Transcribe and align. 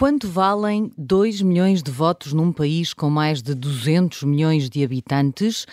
Quanto 0.00 0.26
valem 0.26 0.90
2 0.96 1.42
milhões 1.42 1.82
de 1.82 1.90
votos 1.90 2.32
num 2.32 2.50
país 2.50 2.94
com 2.94 3.10
mais 3.10 3.42
de 3.42 3.54
200 3.54 4.22
milhões 4.22 4.70
de 4.70 4.82
habitantes? 4.82 5.66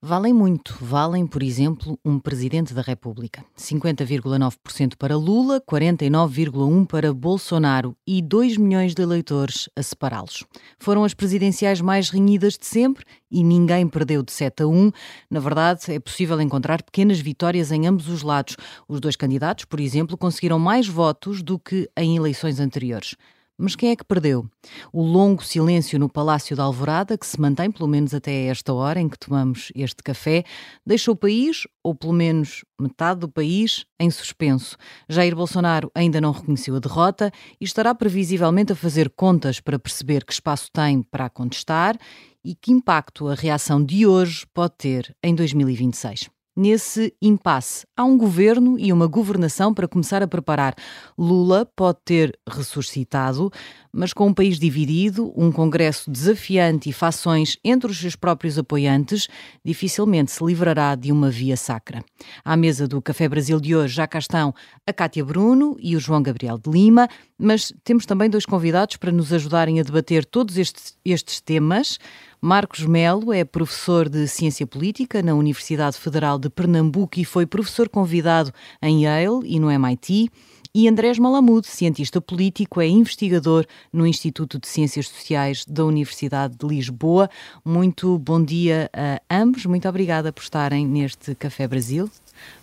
Valem 0.00 0.32
muito. 0.32 0.74
Valem, 0.80 1.26
por 1.26 1.42
exemplo, 1.42 1.98
um 2.02 2.18
presidente 2.18 2.72
da 2.72 2.80
República. 2.80 3.44
50,9% 3.54 4.94
para 4.96 5.18
Lula, 5.18 5.60
49,1% 5.60 6.86
para 6.86 7.12
Bolsonaro 7.12 7.94
e 8.06 8.22
2 8.22 8.56
milhões 8.56 8.94
de 8.94 9.02
eleitores 9.02 9.68
a 9.76 9.82
separá-los. 9.82 10.44
Foram 10.78 11.04
as 11.04 11.12
presidenciais 11.12 11.82
mais 11.82 12.08
renhidas 12.08 12.56
de 12.56 12.64
sempre 12.64 13.04
e 13.30 13.44
ninguém 13.44 13.86
perdeu 13.86 14.22
de 14.22 14.32
7 14.32 14.62
a 14.62 14.66
1. 14.66 14.92
Na 15.30 15.40
verdade, 15.40 15.92
é 15.92 16.00
possível 16.00 16.40
encontrar 16.40 16.82
pequenas 16.82 17.20
vitórias 17.20 17.70
em 17.70 17.86
ambos 17.86 18.08
os 18.08 18.22
lados. 18.22 18.56
Os 18.88 18.98
dois 18.98 19.14
candidatos, 19.14 19.66
por 19.66 19.78
exemplo, 19.78 20.16
conseguiram 20.16 20.58
mais 20.58 20.88
votos 20.88 21.42
do 21.42 21.58
que 21.58 21.86
em 21.98 22.16
eleições 22.16 22.58
anteriores. 22.60 23.14
Mas 23.56 23.76
quem 23.76 23.90
é 23.90 23.96
que 23.96 24.04
perdeu? 24.04 24.48
O 24.92 25.00
longo 25.00 25.44
silêncio 25.44 25.96
no 25.96 26.08
Palácio 26.08 26.56
da 26.56 26.64
Alvorada, 26.64 27.16
que 27.16 27.24
se 27.24 27.40
mantém 27.40 27.70
pelo 27.70 27.88
menos 27.88 28.12
até 28.12 28.46
esta 28.46 28.72
hora 28.72 29.00
em 29.00 29.08
que 29.08 29.16
tomamos 29.16 29.70
este 29.76 30.02
café, 30.02 30.42
deixa 30.84 31.12
o 31.12 31.16
país, 31.16 31.62
ou 31.82 31.94
pelo 31.94 32.12
menos 32.12 32.64
metade 32.80 33.20
do 33.20 33.28
país, 33.28 33.86
em 34.00 34.10
suspenso. 34.10 34.76
Jair 35.08 35.36
Bolsonaro 35.36 35.88
ainda 35.94 36.20
não 36.20 36.32
reconheceu 36.32 36.74
a 36.74 36.80
derrota 36.80 37.30
e 37.60 37.64
estará 37.64 37.94
previsivelmente 37.94 38.72
a 38.72 38.76
fazer 38.76 39.08
contas 39.10 39.60
para 39.60 39.78
perceber 39.78 40.24
que 40.24 40.32
espaço 40.32 40.68
tem 40.72 41.00
para 41.00 41.30
contestar 41.30 41.96
e 42.44 42.56
que 42.56 42.72
impacto 42.72 43.28
a 43.28 43.34
reação 43.34 43.82
de 43.82 44.04
hoje 44.04 44.44
pode 44.52 44.74
ter 44.76 45.16
em 45.22 45.32
2026 45.32 46.28
nesse 46.56 47.14
impasse. 47.20 47.86
Há 47.96 48.04
um 48.04 48.16
governo 48.16 48.78
e 48.78 48.92
uma 48.92 49.06
governação 49.06 49.74
para 49.74 49.88
começar 49.88 50.22
a 50.22 50.28
preparar. 50.28 50.74
Lula 51.18 51.66
pode 51.76 51.98
ter 52.04 52.38
ressuscitado, 52.48 53.50
mas 53.92 54.12
com 54.12 54.26
um 54.26 54.34
país 54.34 54.58
dividido, 54.58 55.32
um 55.36 55.50
Congresso 55.52 56.10
desafiante 56.10 56.90
e 56.90 56.92
fações 56.92 57.58
entre 57.64 57.90
os 57.90 57.98
seus 57.98 58.16
próprios 58.16 58.58
apoiantes, 58.58 59.28
dificilmente 59.64 60.32
se 60.32 60.44
livrará 60.44 60.94
de 60.94 61.12
uma 61.12 61.30
via 61.30 61.56
sacra. 61.56 62.04
À 62.44 62.56
mesa 62.56 62.86
do 62.88 63.00
Café 63.00 63.28
Brasil 63.28 63.60
de 63.60 63.74
hoje 63.74 63.94
já 63.94 64.06
cá 64.06 64.18
estão 64.18 64.54
a 64.86 64.92
Cátia 64.92 65.24
Bruno 65.24 65.76
e 65.80 65.96
o 65.96 66.00
João 66.00 66.22
Gabriel 66.22 66.58
de 66.58 66.70
Lima, 66.70 67.08
mas 67.38 67.72
temos 67.82 68.06
também 68.06 68.30
dois 68.30 68.46
convidados 68.46 68.96
para 68.96 69.12
nos 69.12 69.32
ajudarem 69.32 69.80
a 69.80 69.82
debater 69.82 70.24
todos 70.24 70.56
estes, 70.56 70.96
estes 71.04 71.40
temas. 71.40 71.98
Marcos 72.44 72.84
Melo 72.84 73.32
é 73.32 73.42
professor 73.42 74.06
de 74.06 74.28
Ciência 74.28 74.66
Política 74.66 75.22
na 75.22 75.34
Universidade 75.34 75.96
Federal 75.96 76.38
de 76.38 76.50
Pernambuco 76.50 77.18
e 77.18 77.24
foi 77.24 77.46
professor 77.46 77.88
convidado 77.88 78.52
em 78.82 79.04
Yale 79.04 79.40
e 79.46 79.58
no 79.58 79.70
MIT. 79.70 80.28
E 80.74 80.86
Andrés 80.86 81.18
Malamude, 81.18 81.66
cientista 81.66 82.20
político, 82.20 82.82
é 82.82 82.86
investigador 82.86 83.64
no 83.90 84.06
Instituto 84.06 84.60
de 84.60 84.68
Ciências 84.68 85.08
Sociais 85.08 85.64
da 85.64 85.86
Universidade 85.86 86.54
de 86.54 86.66
Lisboa. 86.66 87.30
Muito 87.64 88.18
bom 88.18 88.44
dia 88.44 88.90
a 88.92 89.40
ambos. 89.40 89.64
Muito 89.64 89.88
obrigada 89.88 90.30
por 90.30 90.42
estarem 90.42 90.86
neste 90.86 91.34
Café 91.34 91.66
Brasil. 91.66 92.10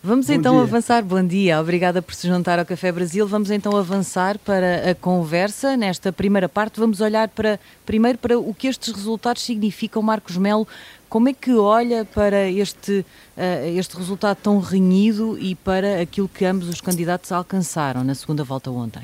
Vamos 0.03 0.27
Bom 0.27 0.33
então 0.33 0.53
dia. 0.53 0.63
avançar. 0.63 1.03
Bom 1.03 1.23
dia, 1.23 1.59
obrigada 1.59 2.01
por 2.01 2.15
se 2.15 2.27
juntar 2.27 2.57
ao 2.59 2.65
Café 2.65 2.91
Brasil. 2.91 3.27
Vamos 3.27 3.51
então 3.51 3.75
avançar 3.75 4.37
para 4.39 4.91
a 4.91 4.95
conversa. 4.95 5.77
Nesta 5.77 6.11
primeira 6.11 6.49
parte, 6.49 6.79
vamos 6.79 7.01
olhar 7.01 7.27
para 7.27 7.59
primeiro 7.85 8.17
para 8.17 8.39
o 8.39 8.53
que 8.53 8.67
estes 8.67 8.93
resultados 8.93 9.43
significam. 9.43 10.01
Marcos 10.01 10.37
Melo, 10.37 10.67
como 11.07 11.29
é 11.29 11.33
que 11.33 11.53
olha 11.53 12.05
para 12.05 12.49
este, 12.49 13.05
uh, 13.37 13.77
este 13.77 13.95
resultado 13.97 14.37
tão 14.37 14.59
renhido 14.59 15.37
e 15.37 15.55
para 15.55 16.01
aquilo 16.01 16.27
que 16.27 16.45
ambos 16.45 16.67
os 16.69 16.81
candidatos 16.81 17.31
alcançaram 17.31 18.03
na 18.03 18.15
segunda 18.15 18.43
volta 18.43 18.71
ontem? 18.71 19.03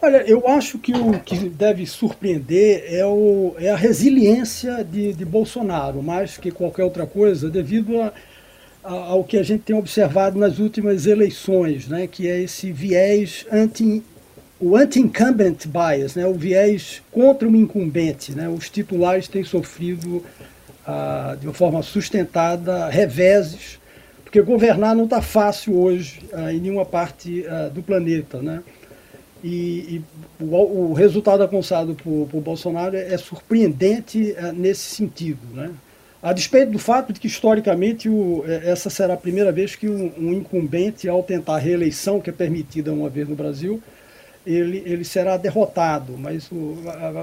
Olha, 0.00 0.18
eu 0.18 0.46
acho 0.46 0.78
que 0.78 0.92
o 0.92 1.18
que 1.18 1.48
deve 1.48 1.84
surpreender 1.84 2.84
é, 2.86 3.04
o, 3.04 3.54
é 3.58 3.70
a 3.70 3.76
resiliência 3.76 4.84
de, 4.84 5.12
de 5.12 5.24
Bolsonaro, 5.24 6.00
mais 6.02 6.38
que 6.38 6.52
qualquer 6.52 6.84
outra 6.84 7.04
coisa, 7.04 7.50
devido 7.50 8.00
a 8.00 8.12
ao 8.88 9.22
que 9.22 9.36
a 9.36 9.42
gente 9.42 9.64
tem 9.64 9.76
observado 9.76 10.38
nas 10.38 10.58
últimas 10.58 11.06
eleições, 11.06 11.86
né, 11.88 12.06
que 12.06 12.26
é 12.26 12.40
esse 12.40 12.72
viés 12.72 13.46
anti 13.52 14.02
o 14.60 14.76
anti-incumbent 14.76 15.66
bias, 15.68 16.16
né, 16.16 16.26
o 16.26 16.34
viés 16.34 17.00
contra 17.12 17.46
o 17.46 17.54
incumbente. 17.54 18.32
Né, 18.32 18.48
os 18.48 18.68
titulares 18.68 19.28
têm 19.28 19.44
sofrido 19.44 20.24
ah, 20.84 21.36
de 21.40 21.46
uma 21.46 21.54
forma 21.54 21.80
sustentada 21.82 22.88
reveses, 22.88 23.78
porque 24.24 24.42
governar 24.42 24.96
não 24.96 25.04
está 25.04 25.22
fácil 25.22 25.78
hoje 25.78 26.22
ah, 26.32 26.52
em 26.52 26.58
nenhuma 26.58 26.84
parte 26.84 27.46
ah, 27.46 27.68
do 27.68 27.82
planeta. 27.82 28.42
Né? 28.42 28.60
E, 29.44 30.02
e 30.40 30.42
o, 30.42 30.90
o, 30.90 30.92
resultado 30.92 31.42
alcançado 31.42 31.94
por, 31.94 32.26
por 32.28 32.40
Bolsonaro 32.40 32.96
é, 32.96 33.14
é 33.14 33.16
surpreendente 33.16 34.34
ah, 34.38 34.50
nesse 34.50 34.96
sentido. 34.96 35.46
Né? 35.54 35.70
A 36.22 36.32
despeito 36.32 36.72
do 36.72 36.78
fato 36.78 37.12
de 37.12 37.20
que, 37.20 37.28
historicamente, 37.28 38.08
o, 38.08 38.44
é, 38.46 38.70
essa 38.70 38.90
será 38.90 39.14
a 39.14 39.16
primeira 39.16 39.52
vez 39.52 39.76
que 39.76 39.88
um, 39.88 40.12
um, 40.18 40.32
incumbente, 40.32 41.08
ao 41.08 41.22
tentar 41.22 41.54
a 41.54 41.58
reeleição, 41.58 42.20
que 42.20 42.30
é 42.30 42.32
permitida 42.32 42.92
uma 42.92 43.08
vez 43.08 43.28
no 43.28 43.36
Brasil, 43.36 43.80
ele, 44.44 44.82
ele 44.84 45.04
será 45.04 45.36
derrotado. 45.36 46.18
Mas 46.18 46.50
o, 46.50 46.76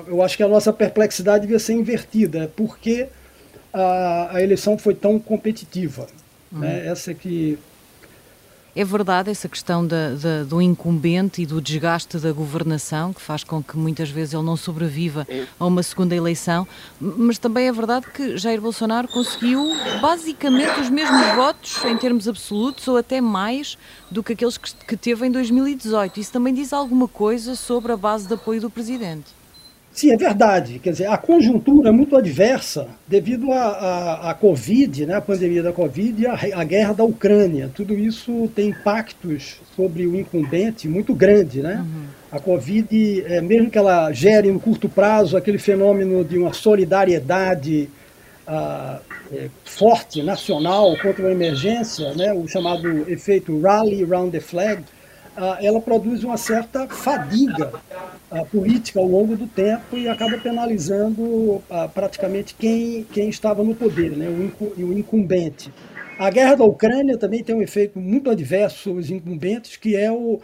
eu 0.07 0.21
acho 0.21 0.37
que 0.37 0.43
a 0.43 0.47
nossa 0.47 0.71
perplexidade 0.71 1.41
devia 1.41 1.59
ser 1.59 1.73
invertida. 1.73 2.49
Por 2.55 2.77
que 2.77 3.07
a, 3.73 4.37
a 4.37 4.41
eleição 4.41 4.77
foi 4.77 4.95
tão 4.95 5.19
competitiva? 5.19 6.07
Uhum. 6.51 6.59
Né? 6.59 6.87
Essa 6.87 7.11
é 7.11 7.13
que 7.13 7.59
é 8.75 8.83
verdade 8.83 9.31
essa 9.31 9.47
questão 9.47 9.85
da, 9.87 10.09
da, 10.11 10.43
do 10.43 10.61
incumbente 10.61 11.41
e 11.41 11.45
do 11.45 11.61
desgaste 11.61 12.17
da 12.17 12.31
governação, 12.33 13.13
que 13.13 13.21
faz 13.21 13.43
com 13.43 13.63
que 13.63 13.77
muitas 13.77 14.09
vezes 14.09 14.33
ele 14.33 14.43
não 14.43 14.57
sobreviva 14.57 15.25
a 15.57 15.65
uma 15.65 15.81
segunda 15.81 16.13
eleição, 16.13 16.67
mas 16.99 17.37
também 17.37 17.67
é 17.67 17.71
verdade 17.71 18.07
que 18.11 18.37
Jair 18.37 18.59
Bolsonaro 18.59 19.07
conseguiu 19.07 19.73
basicamente 20.01 20.79
os 20.81 20.89
mesmos 20.89 21.25
votos 21.35 21.83
em 21.85 21.97
termos 21.97 22.27
absolutos 22.27 22.85
ou 22.87 22.97
até 22.97 23.21
mais 23.21 23.77
do 24.11 24.21
que 24.21 24.33
aqueles 24.33 24.57
que, 24.57 24.73
que 24.85 24.97
teve 24.97 25.25
em 25.25 25.31
2018. 25.31 26.19
Isso 26.19 26.33
também 26.33 26.53
diz 26.53 26.73
alguma 26.73 27.07
coisa 27.07 27.55
sobre 27.55 27.93
a 27.93 27.97
base 27.97 28.27
de 28.27 28.33
apoio 28.33 28.59
do 28.59 28.69
presidente. 28.69 29.44
Sim, 29.95 30.11
é 30.11 30.17
verdade. 30.17 30.77
Quer 30.79 30.91
dizer, 30.91 31.07
a 31.07 31.17
conjuntura 31.17 31.87
é 31.87 31.91
muito 31.91 32.17
adversa 32.17 32.85
devido 33.07 33.53
à 33.53 34.35
Covid, 34.37 35.05
né, 35.05 35.15
a 35.15 35.21
pandemia 35.21 35.63
da 35.63 35.71
Covid 35.71 36.21
e 36.21 36.27
a, 36.27 36.63
guerra 36.65 36.91
da 36.91 37.05
Ucrânia. 37.05 37.71
Tudo 37.73 37.97
isso 37.97 38.51
tem 38.53 38.71
impactos 38.71 39.61
sobre 39.73 40.05
o 40.05 40.19
incumbente 40.19 40.89
muito 40.89 41.15
grande. 41.15 41.61
Né? 41.61 41.75
Uhum. 41.75 42.03
A 42.29 42.41
Covid, 42.41 43.23
é, 43.25 43.39
mesmo 43.39 43.71
que 43.71 43.77
ela 43.77 44.11
gere 44.11 44.51
no 44.51 44.59
curto 44.59 44.89
prazo 44.89 45.37
aquele 45.37 45.57
fenômeno 45.57 46.25
de 46.25 46.37
uma 46.37 46.51
solidariedade 46.51 47.89
ah, 48.45 48.99
é, 49.31 49.47
forte, 49.63 50.21
nacional, 50.21 50.97
contra 51.01 51.23
uma 51.23 51.31
emergência, 51.31 52.13
né, 52.15 52.33
o 52.33 52.45
chamado 52.49 53.09
efeito 53.09 53.61
Rally 53.61 54.03
Round 54.03 54.31
the 54.31 54.41
Flag, 54.41 54.83
ela 55.61 55.81
produz 55.81 56.23
uma 56.23 56.37
certa 56.37 56.87
fadiga 56.87 57.73
ah, 58.31 58.45
política 58.45 58.99
ao 58.99 59.05
longo 59.05 59.35
do 59.35 59.47
tempo 59.47 59.97
e 59.97 60.07
acaba 60.07 60.37
penalizando 60.37 61.61
ah, 61.69 61.87
praticamente 61.87 62.55
quem, 62.55 63.03
quem 63.11 63.29
estava 63.29 63.63
no 63.63 63.75
poder, 63.75 64.11
né, 64.11 64.27
o, 64.29 64.81
o 64.81 64.97
incumbente. 64.97 65.71
A 66.17 66.29
guerra 66.29 66.55
da 66.55 66.63
Ucrânia 66.63 67.17
também 67.17 67.43
tem 67.43 67.53
um 67.53 67.61
efeito 67.61 67.99
muito 67.99 68.29
adverso 68.29 68.77
sobre 68.77 69.01
os 69.01 69.11
incumbentes, 69.11 69.75
que 69.75 69.95
é 69.95 70.09
o, 70.11 70.39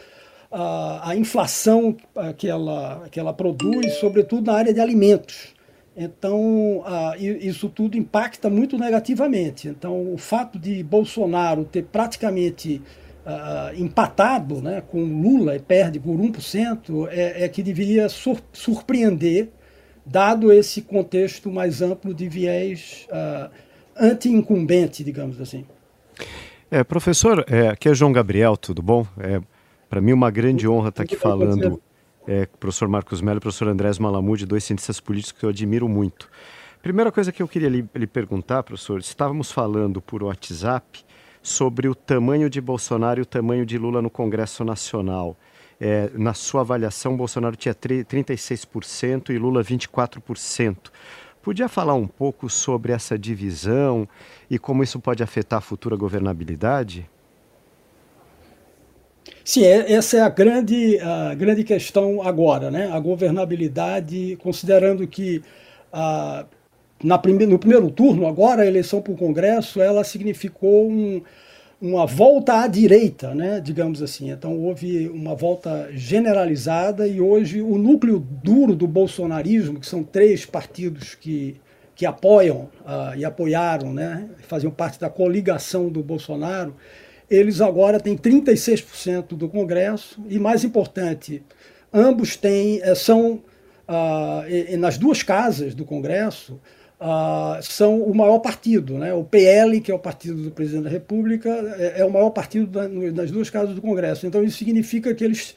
a, 0.52 1.12
a 1.12 1.16
inflação 1.16 1.96
que 2.38 2.48
ela, 2.48 3.08
que 3.10 3.20
ela 3.20 3.34
produz, 3.34 3.94
sobretudo 3.94 4.52
na 4.52 4.58
área 4.58 4.74
de 4.74 4.82
alimentos. 4.82 5.54
Então, 5.96 6.84
isso 7.20 7.70
tudo 7.70 7.98
impacta 7.98 8.50
muito 8.50 8.78
negativamente. 8.78 9.68
Então, 9.68 10.14
o 10.14 10.18
fato 10.18 10.58
de 10.58 10.84
Bolsonaro 10.84 11.66
ter 11.66 11.84
praticamente 11.84 12.82
uh, 13.26 13.76
empatado 13.76 14.62
né, 14.62 14.82
com 14.82 15.04
Lula 15.04 15.56
e 15.56 15.60
perde 15.60 16.00
por 16.00 16.18
1%, 16.18 17.08
é, 17.10 17.46
é 17.46 17.50
que 17.50 17.64
deveria 17.64 18.10
sur 18.10 18.40
surpreender, 18.52 19.50
dado 20.06 20.52
esse 20.52 20.82
contexto 20.82 21.52
mais 21.52 21.82
amplo 21.82 22.14
de 22.14 22.28
viés 22.28 23.08
uh, 23.10 23.50
anti-incumbente, 23.96 25.04
digamos 25.04 25.40
assim. 25.40 25.66
É, 26.70 26.84
professor, 26.84 27.46
é, 27.50 27.68
aqui 27.68 27.90
é 27.90 27.94
João 27.94 28.12
Gabriel, 28.12 28.56
tudo 28.56 28.82
bom? 28.82 29.06
É, 29.20 29.42
Para 29.90 30.02
mim, 30.02 30.14
uma 30.14 30.32
grande 30.32 30.68
honra 30.68 30.90
estar 30.90 31.04
aqui 31.04 31.16
falando 31.16 31.82
é, 32.28 32.46
professor 32.60 32.88
Marcos 32.88 33.22
Melo 33.22 33.38
e 33.38 33.42
professor 33.42 33.68
Andrés 33.68 34.00
Malamude, 34.00 34.46
dois 34.46 34.64
cientistas 34.64 35.00
políticos 35.00 35.40
que 35.40 35.46
eu 35.46 35.50
admiro 35.50 35.88
muito. 35.88 36.30
Primeira 36.82 37.12
coisa 37.12 37.32
que 37.32 37.44
eu 37.44 37.48
queria 37.48 37.70
lhe, 37.70 37.86
lhe 37.94 38.08
perguntar, 38.08 38.64
professor, 38.64 39.00
estávamos 39.00 39.52
falando 39.52 40.02
por 40.02 40.24
WhatsApp 40.24 41.04
sobre 41.42 41.88
o 41.88 41.96
tamanho 41.96 42.50
de 42.50 42.62
Bolsonaro 42.62 43.20
e 43.20 43.24
o 43.24 43.26
tamanho 43.26 43.66
de 43.66 43.78
Lula 43.78 44.02
no 44.02 44.10
Congresso 44.10 44.64
Nacional. 44.64 45.36
É, 45.80 46.12
na 46.14 46.34
sua 46.34 46.62
avaliação, 46.62 47.18
Bolsonaro 47.18 47.56
tinha 47.56 47.74
36% 47.74 49.32
e 49.32 49.38
Lula 49.38 49.64
24%. 49.64 50.92
Podia 51.42 51.68
falar 51.68 51.96
um 51.96 52.08
pouco 52.08 52.48
sobre 52.48 52.92
essa 52.92 53.18
divisão 53.18 54.08
e 54.48 54.60
como 54.60 54.84
isso 54.84 55.00
pode 55.00 55.24
afetar 55.24 55.58
a 55.58 55.62
futura 55.62 55.96
governabilidade? 55.96 57.10
Sim, 59.44 59.64
é, 59.64 59.92
essa 59.92 60.18
é 60.18 60.22
a 60.22 60.30
grande, 60.30 61.00
a 61.00 61.34
grande 61.34 61.64
questão 61.64 62.22
agora, 62.22 62.70
né? 62.70 62.92
A 62.92 63.00
governabilidade, 63.00 64.38
considerando 64.40 65.08
que 65.08 65.42
a, 65.92 66.46
na 67.04 67.18
prime, 67.18 67.46
no 67.46 67.58
primeiro 67.58 67.90
turno, 67.90 68.28
agora 68.28 68.64
a 68.64 68.66
eleição 68.66 69.02
para 69.02 69.14
o 69.14 69.18
Congresso, 69.18 69.82
ela 69.82 70.04
significou 70.04 70.90
um, 70.90 71.22
uma 71.82 72.06
volta 72.06 72.62
à 72.62 72.68
direita, 72.68 73.34
né? 73.34 73.60
digamos 73.60 74.04
assim. 74.04 74.30
Então 74.30 74.58
houve 74.60 75.08
uma 75.10 75.34
volta 75.34 75.90
generalizada 75.92 77.08
e 77.08 77.20
hoje 77.20 77.62
o 77.62 77.78
núcleo 77.78 78.20
duro 78.20 78.76
do 78.76 78.88
bolsonarismo, 78.88 79.80
que 79.80 79.88
são 79.88 80.04
três 80.04 80.46
partidos 80.46 81.16
que, 81.16 81.56
que 81.96 82.06
apoiam 82.06 82.70
uh, 82.82 83.18
e 83.18 83.26
apoiaram, 83.26 83.94
né? 83.94 84.30
faziam 84.48 84.72
parte 84.72 85.00
da 85.00 85.10
coligação 85.10 85.90
do 85.90 86.04
Bolsonaro, 86.04 86.76
eles 87.30 87.62
agora 87.62 88.00
têm 88.00 88.18
36% 88.18 89.30
do 89.30 89.48
Congresso 89.48 90.22
e, 90.30 90.38
mais 90.38 90.66
importante, 90.66 91.42
ambos 91.94 92.36
têm, 92.36 92.82
eh, 92.84 92.94
são, 92.94 93.42
uh, 93.88 94.78
nas 94.78 94.98
duas 94.98 95.24
casas 95.24 95.74
do 95.74 95.86
Congresso, 95.86 96.60
uh, 97.02 97.62
são 97.64 98.02
o 98.02 98.14
maior 98.14 98.40
partido. 98.40 98.98
Né? 98.98 99.14
O 99.14 99.24
PL, 99.24 99.82
que 99.82 99.92
é 99.92 99.96
o 99.96 100.00
partido 100.00 100.44
do 100.44 100.52
presidente 100.52 100.84
da 100.84 100.90
República, 100.90 101.50
é, 101.78 102.02
é 102.02 102.06
o 102.06 102.12
maior 102.12 102.30
partido 102.30 102.68
da, 102.68 102.88
das 103.12 103.32
duas 103.32 103.50
casas 103.50 103.74
do 103.74 103.82
Congresso. 103.82 104.28
Então, 104.28 104.44
isso 104.44 104.60
significa 104.60 105.14
que 105.14 105.24
eles, 105.24 105.56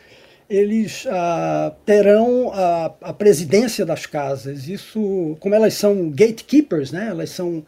eles 0.48 1.04
uh, 1.04 1.74
terão 1.84 2.50
a, 2.52 2.92
a 3.02 3.12
presidência 3.12 3.84
das 3.84 4.06
casas. 4.06 4.66
Isso, 4.66 5.36
como 5.38 5.54
elas 5.54 5.74
são 5.74 6.10
gatekeepers, 6.10 6.90
né? 6.90 7.08
elas 7.10 7.30
são 7.30 7.62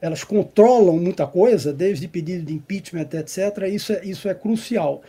elas 0.00 0.22
controlam 0.22 0.96
muita 0.96 1.26
coisa, 1.26 1.72
desde 1.72 2.06
pedido 2.06 2.44
de 2.44 2.54
impeachment, 2.54 3.08
etc. 3.14 3.66
Isso 3.68 3.92
é, 3.92 4.04
isso 4.04 4.28
é 4.28 4.34
crucial. 4.34 5.02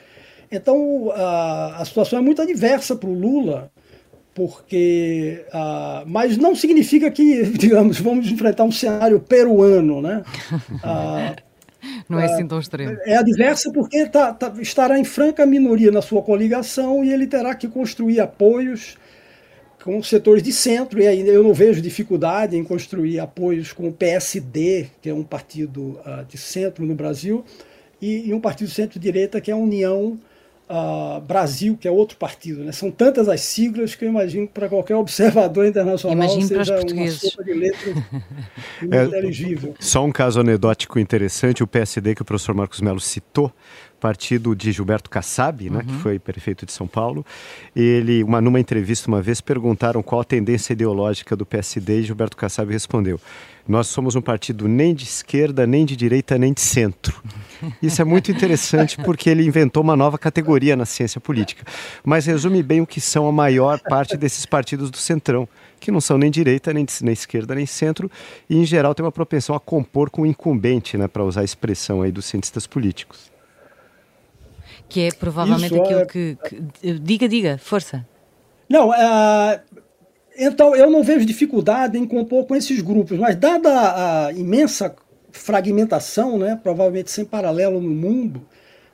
Então, 0.51 1.11
a, 1.13 1.77
a 1.79 1.85
situação 1.85 2.17
é 2.17 2.21
muito 2.23 2.41
adversa 2.41 2.95
para 2.95 3.07
o 3.07 3.13
Lula, 3.13 3.71
porque, 4.39 5.43
uh, 5.49 6.07
mas 6.07 6.37
não 6.37 6.55
significa 6.55 7.11
que, 7.11 7.43
digamos, 7.59 7.99
vamos 7.99 8.31
enfrentar 8.31 8.63
um 8.63 8.71
cenário 8.71 9.19
peruano, 9.19 10.01
né? 10.01 10.23
Uh, 10.75 11.35
não 12.07 12.17
é 12.17 12.23
assim 12.23 12.47
tão 12.47 12.57
extremo. 12.57 12.95
É 13.05 13.17
adversa 13.17 13.69
porque 13.73 14.05
tá, 14.05 14.33
tá, 14.33 14.53
estará 14.61 14.97
em 14.97 15.03
franca 15.03 15.45
minoria 15.45 15.91
na 15.91 16.01
sua 16.01 16.21
coligação 16.21 17.03
e 17.03 17.11
ele 17.11 17.27
terá 17.27 17.53
que 17.53 17.67
construir 17.67 18.21
apoios 18.21 18.97
com 19.83 20.01
setores 20.01 20.41
de 20.41 20.53
centro, 20.53 21.01
e 21.01 21.07
aí 21.07 21.27
eu 21.27 21.43
não 21.43 21.53
vejo 21.53 21.81
dificuldade 21.81 22.55
em 22.55 22.63
construir 22.63 23.19
apoios 23.19 23.73
com 23.73 23.87
o 23.87 23.93
PSD, 23.93 24.87
que 25.01 25.09
é 25.09 25.13
um 25.13 25.23
partido 25.23 25.97
de 26.27 26.37
centro 26.37 26.85
no 26.85 26.93
Brasil, 26.95 27.45
e, 28.01 28.27
e 28.27 28.33
um 28.33 28.41
partido 28.41 28.69
centro-direita, 28.69 29.39
que 29.39 29.49
é 29.49 29.53
a 29.53 29.57
União 29.57 30.19
uh, 30.69 31.19
Brasil, 31.21 31.75
que 31.75 31.87
é 31.87 31.91
outro 31.91 32.17
partido. 32.17 32.63
Né? 32.63 32.71
São 32.71 32.91
tantas 32.91 33.27
as 33.27 33.41
siglas 33.41 33.95
que 33.95 34.05
eu 34.05 34.09
imagino 34.09 34.47
que 34.47 34.53
para 34.53 34.69
qualquer 34.69 34.95
observador 34.95 35.65
internacional 35.65 36.15
imagino 36.15 36.47
seja 36.47 36.79
uma 36.79 37.11
sopa 37.11 37.43
de 37.43 37.53
letras 37.53 37.95
muito 38.81 38.93
é, 38.93 39.05
inteligível. 39.05 39.73
Só 39.79 40.05
um 40.05 40.11
caso 40.11 40.39
anedótico 40.39 40.99
interessante, 40.99 41.63
o 41.63 41.67
PSD 41.67 42.15
que 42.15 42.21
o 42.21 42.25
professor 42.25 42.53
Marcos 42.53 42.79
Melo 42.81 42.99
citou, 42.99 43.51
partido 43.99 44.55
de 44.55 44.71
Gilberto 44.71 45.09
Kassab, 45.09 45.69
né, 45.69 45.79
uhum. 45.79 45.85
que 45.85 45.93
foi 46.01 46.19
prefeito 46.19 46.65
de 46.65 46.71
São 46.71 46.87
Paulo. 46.87 47.25
Ele, 47.75 48.23
uma, 48.23 48.39
numa 48.39 48.59
entrevista 48.59 49.07
uma 49.07 49.21
vez, 49.21 49.41
perguntaram 49.41 50.01
qual 50.01 50.21
a 50.21 50.23
tendência 50.23 50.73
ideológica 50.73 51.35
do 51.35 51.45
PSD 51.45 51.99
e 51.99 52.03
Gilberto 52.03 52.37
Kassab 52.37 52.71
respondeu: 52.71 53.19
Nós 53.67 53.87
somos 53.87 54.15
um 54.15 54.21
partido 54.21 54.67
nem 54.67 54.93
de 54.95 55.03
esquerda, 55.03 55.67
nem 55.67 55.85
de 55.85 55.95
direita, 55.95 56.37
nem 56.37 56.53
de 56.53 56.61
centro. 56.61 57.21
Isso 57.81 58.01
é 58.01 58.05
muito 58.05 58.31
interessante 58.31 58.97
porque 59.03 59.29
ele 59.29 59.45
inventou 59.45 59.83
uma 59.83 59.95
nova 59.95 60.17
categoria 60.17 60.75
na 60.75 60.85
ciência 60.85 61.19
política. 61.19 61.63
Mas 62.03 62.25
resume 62.25 62.63
bem 62.63 62.81
o 62.81 62.87
que 62.87 63.01
são 63.01 63.27
a 63.27 63.31
maior 63.31 63.79
parte 63.79 64.15
desses 64.15 64.45
partidos 64.45 64.89
do 64.89 64.97
centrão 64.97 65.47
que 65.79 65.91
não 65.91 66.01
são 66.01 66.17
nem 66.17 66.29
direita, 66.29 66.73
nem, 66.73 66.85
nem 67.01 67.13
esquerda, 67.13 67.55
nem 67.55 67.65
centro, 67.65 68.11
e 68.49 68.57
em 68.57 68.65
geral 68.65 68.93
tem 68.93 69.03
uma 69.03 69.11
propensão 69.11 69.55
a 69.55 69.59
compor 69.59 70.09
com 70.09 70.23
o 70.23 70.25
incumbente, 70.25 70.97
né, 70.97 71.07
para 71.07 71.23
usar 71.23 71.41
a 71.41 71.45
expressão 71.45 72.01
aí 72.01 72.11
dos 72.11 72.25
cientistas 72.25 72.67
políticos. 72.67 73.31
Que 74.89 75.01
é 75.01 75.11
provavelmente 75.11 75.73
Isso, 75.73 75.81
aquilo 75.81 75.99
é... 75.99 76.05
Que, 76.05 76.37
que, 76.81 76.93
Diga, 76.99 77.29
diga, 77.29 77.57
força. 77.59 78.05
Não, 78.67 78.89
uh, 78.89 79.59
então 80.37 80.75
eu 80.75 80.89
não 80.89 81.03
vejo 81.03 81.25
dificuldade 81.25 81.97
em 81.97 82.05
compor 82.05 82.45
com 82.45 82.55
esses 82.55 82.81
grupos, 82.81 83.17
mas 83.17 83.35
dada 83.35 84.27
a 84.27 84.33
imensa 84.33 84.95
fragmentação, 85.31 86.37
né, 86.37 86.59
provavelmente 86.61 87.11
sem 87.11 87.23
paralelo 87.23 87.79
no 87.79 87.89
mundo, 87.89 88.41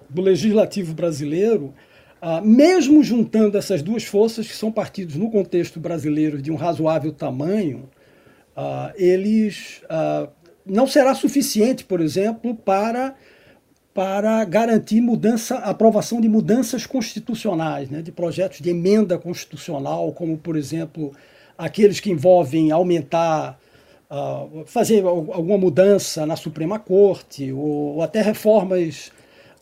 do 0.10 0.22
legislativo 0.22 0.94
brasileiro, 0.94 1.74
uh, 2.22 2.46
mesmo 2.46 3.02
juntando 3.02 3.58
essas 3.58 3.82
duas 3.82 4.04
forças, 4.04 4.48
que 4.48 4.56
são 4.56 4.72
partidos 4.72 5.16
no 5.16 5.32
contexto 5.32 5.80
brasileiro 5.80 6.42
de 6.42 6.52
um 6.52 6.56
razoável 6.56 7.12
tamanho, 7.12 7.90
uh, 8.56 8.94
eles 8.96 9.82
não 10.66 10.88
será 10.88 11.14
suficiente, 11.14 11.84
por 11.84 12.02
exemplo, 12.02 12.56
para 12.56 13.16
para 13.96 14.44
garantir 14.44 15.00
mudança, 15.00 15.56
aprovação 15.60 16.20
de 16.20 16.28
mudanças 16.28 16.86
constitucionais, 16.86 17.90
né, 17.90 18.02
de 18.02 18.12
projetos 18.12 18.60
de 18.60 18.70
emenda 18.70 19.18
constitucional, 19.18 20.12
como, 20.12 20.38
por 20.38 20.58
exemplo, 20.58 21.14
aqueles 21.58 22.02
que 22.02 22.12
envolvem 22.12 22.74
aumentar, 22.74 23.58
uh, 24.12 24.66
fazer 24.66 25.02
alguma 25.06 25.58
mudança 25.58 26.26
na 26.26 26.36
Suprema 26.36 26.78
Corte, 26.78 27.54
ou, 27.54 27.96
ou, 27.96 28.02
até 28.02 28.22
reformas, 28.22 29.14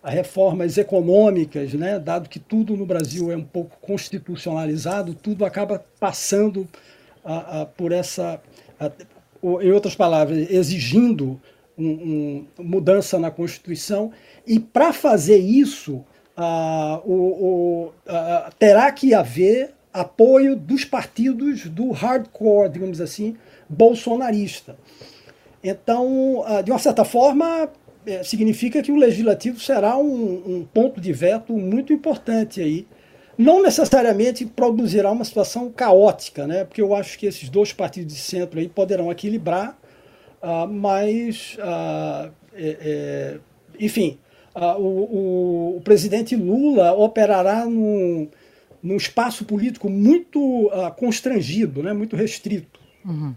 reformas 0.03 0.79
econômicas, 0.79 1.71
né, 1.75 2.00
dado 2.00 2.27
que 2.27 2.39
tudo 2.39 2.75
no 2.75 2.88
Brasil 2.88 3.31
é 3.31 3.38
um 3.38 3.45
pouco 3.45 3.77
constitucionalizado, 3.81 5.13
tudo 5.13 5.45
acaba 5.45 5.86
passando 6.00 6.68
uh, 7.24 7.62
uh, 7.62 7.65
por 7.77 7.91
essa, 7.91 8.41
em 9.62 9.71
outras 9.71 9.94
palavras, 9.94 10.50
exigindo 10.50 11.39
um, 11.77 12.45
um, 12.59 12.63
mudança 12.63 13.19
na 13.19 13.31
Constituição, 13.31 14.11
e 14.45 14.59
para 14.59 14.93
fazer 14.93 15.37
isso, 15.37 16.03
o, 17.05 17.13
o, 17.13 17.91
terá 18.57 18.91
que 18.91 19.13
haver 19.13 19.71
apoio 19.93 20.55
dos 20.55 20.83
partidos 20.83 21.67
do 21.67 21.91
hardcore, 21.91 22.69
digamos 22.69 22.99
assim, 22.99 23.37
bolsonarista. 23.69 24.75
Então, 25.63 26.43
de 26.63 26.71
uma 26.71 26.79
certa 26.79 27.05
forma, 27.05 27.69
é, 28.05 28.21
significa 28.23 28.81
que 28.81 28.91
o 28.91 28.95
legislativo 28.95 29.59
será 29.59 29.97
um, 29.97 30.43
um, 30.45 30.67
ponto 30.74 31.00
de 31.00 31.13
veto 31.13 31.53
muito 31.53 31.93
importante 31.93 32.62
aí. 32.62 32.86
Não 33.38 33.63
necessariamente 33.63 34.45
produzirá 34.45 35.12
uma 35.12 35.24
situação 35.24 35.71
caótica, 35.71 36.45
né? 36.45 36.65
porque 36.65 36.81
eu 36.81 36.93
acho 36.93 37.17
que 37.17 37.25
esses 37.25 37.50
dois 37.50 37.74
partidos 37.74 38.13
de 38.13 38.19
centro 38.19 38.59
aí 38.59 38.67
poderão 38.67 39.12
equilibrar 39.12 39.77
Uh, 40.43 40.67
mas, 40.67 41.55
uh, 41.57 42.29
é, 42.53 42.77
é, 42.81 43.39
enfim, 43.79 44.17
uh, 44.53 44.77
o, 44.77 44.88
o, 45.73 45.77
o, 45.77 45.81
presidente 45.81 46.35
Lula 46.35 46.91
operará 46.91 47.65
num, 47.65 48.27
num 48.83 48.97
espaço 48.97 49.45
político 49.45 49.89
muito 49.89 50.69
constrangido, 50.97 51.81
né, 51.81 51.93
muito 51.93 52.17
restrito. 52.17 52.77
Uhum. 53.05 53.33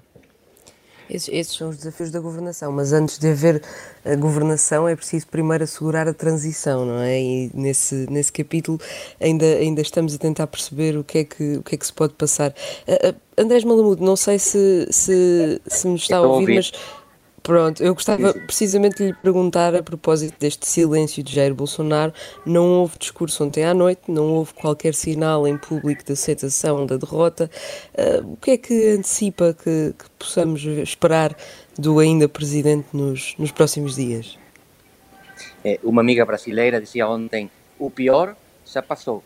Esses, 1.08 1.28
esses, 1.32 1.56
são 1.56 1.68
os 1.68 1.76
desafios 1.76 2.10
da 2.10 2.20
governação, 2.20 2.72
mas 2.72 2.92
antes 2.92 3.18
de 3.18 3.28
haver 3.28 3.62
a 4.04 4.14
governação 4.16 4.88
é 4.88 4.96
preciso 4.96 5.26
primeiro 5.28 5.64
assegurar 5.64 6.08
a 6.08 6.14
transição, 6.14 6.84
não 6.84 7.00
é? 7.00 7.20
E 7.20 7.50
nesse, 7.54 8.06
nesse 8.10 8.32
capítulo 8.32 8.80
ainda, 9.20 9.44
ainda 9.44 9.80
estamos 9.80 10.14
a 10.14 10.18
tentar 10.18 10.46
perceber 10.46 10.96
o 10.96 11.04
que 11.04 11.18
é 11.18 11.24
que, 11.24 11.56
o 11.58 11.62
que, 11.62 11.74
é 11.74 11.78
que 11.78 11.86
se 11.86 11.92
pode 11.92 12.14
passar. 12.14 12.54
Uh, 12.86 13.10
uh, 13.10 13.14
Andrés 13.38 13.64
Malamudo, 13.64 14.04
não 14.04 14.16
sei 14.16 14.38
se, 14.38 14.88
se, 14.90 15.60
se 15.66 15.88
me 15.88 15.96
está 15.96 16.16
a 16.16 16.22
ouvir, 16.22 16.56
mas 16.56 16.72
Pronto, 17.46 17.80
eu 17.80 17.94
gostava 17.94 18.34
precisamente 18.34 18.96
de 18.96 19.04
lhe 19.04 19.12
perguntar 19.12 19.72
a 19.72 19.80
propósito 19.80 20.36
deste 20.36 20.66
silêncio 20.66 21.22
de 21.22 21.32
Jair 21.32 21.54
Bolsonaro. 21.54 22.12
Não 22.44 22.80
houve 22.80 22.98
discurso 22.98 23.44
ontem 23.44 23.64
à 23.64 23.72
noite, 23.72 24.10
não 24.10 24.34
houve 24.34 24.52
qualquer 24.52 24.94
sinal 24.94 25.46
em 25.46 25.56
público 25.56 26.02
de 26.04 26.12
aceitação 26.12 26.84
da 26.84 26.96
derrota. 26.96 27.48
Uh, 27.94 28.32
o 28.32 28.36
que 28.36 28.50
é 28.50 28.58
que 28.58 28.88
antecipa 28.88 29.54
que, 29.54 29.94
que, 29.96 30.10
possamos 30.18 30.60
esperar 30.64 31.36
do 31.78 32.00
ainda 32.00 32.28
presidente 32.28 32.88
nos, 32.92 33.36
nos 33.38 33.52
próximos 33.52 33.94
dias? 33.94 34.36
É, 35.64 35.78
uma 35.84 36.00
amiga 36.00 36.26
brasileira 36.26 36.80
dizia 36.80 37.08
ontem: 37.08 37.48
o 37.78 37.88
pior 37.88 38.34
já 38.66 38.82
passou, 38.82 39.22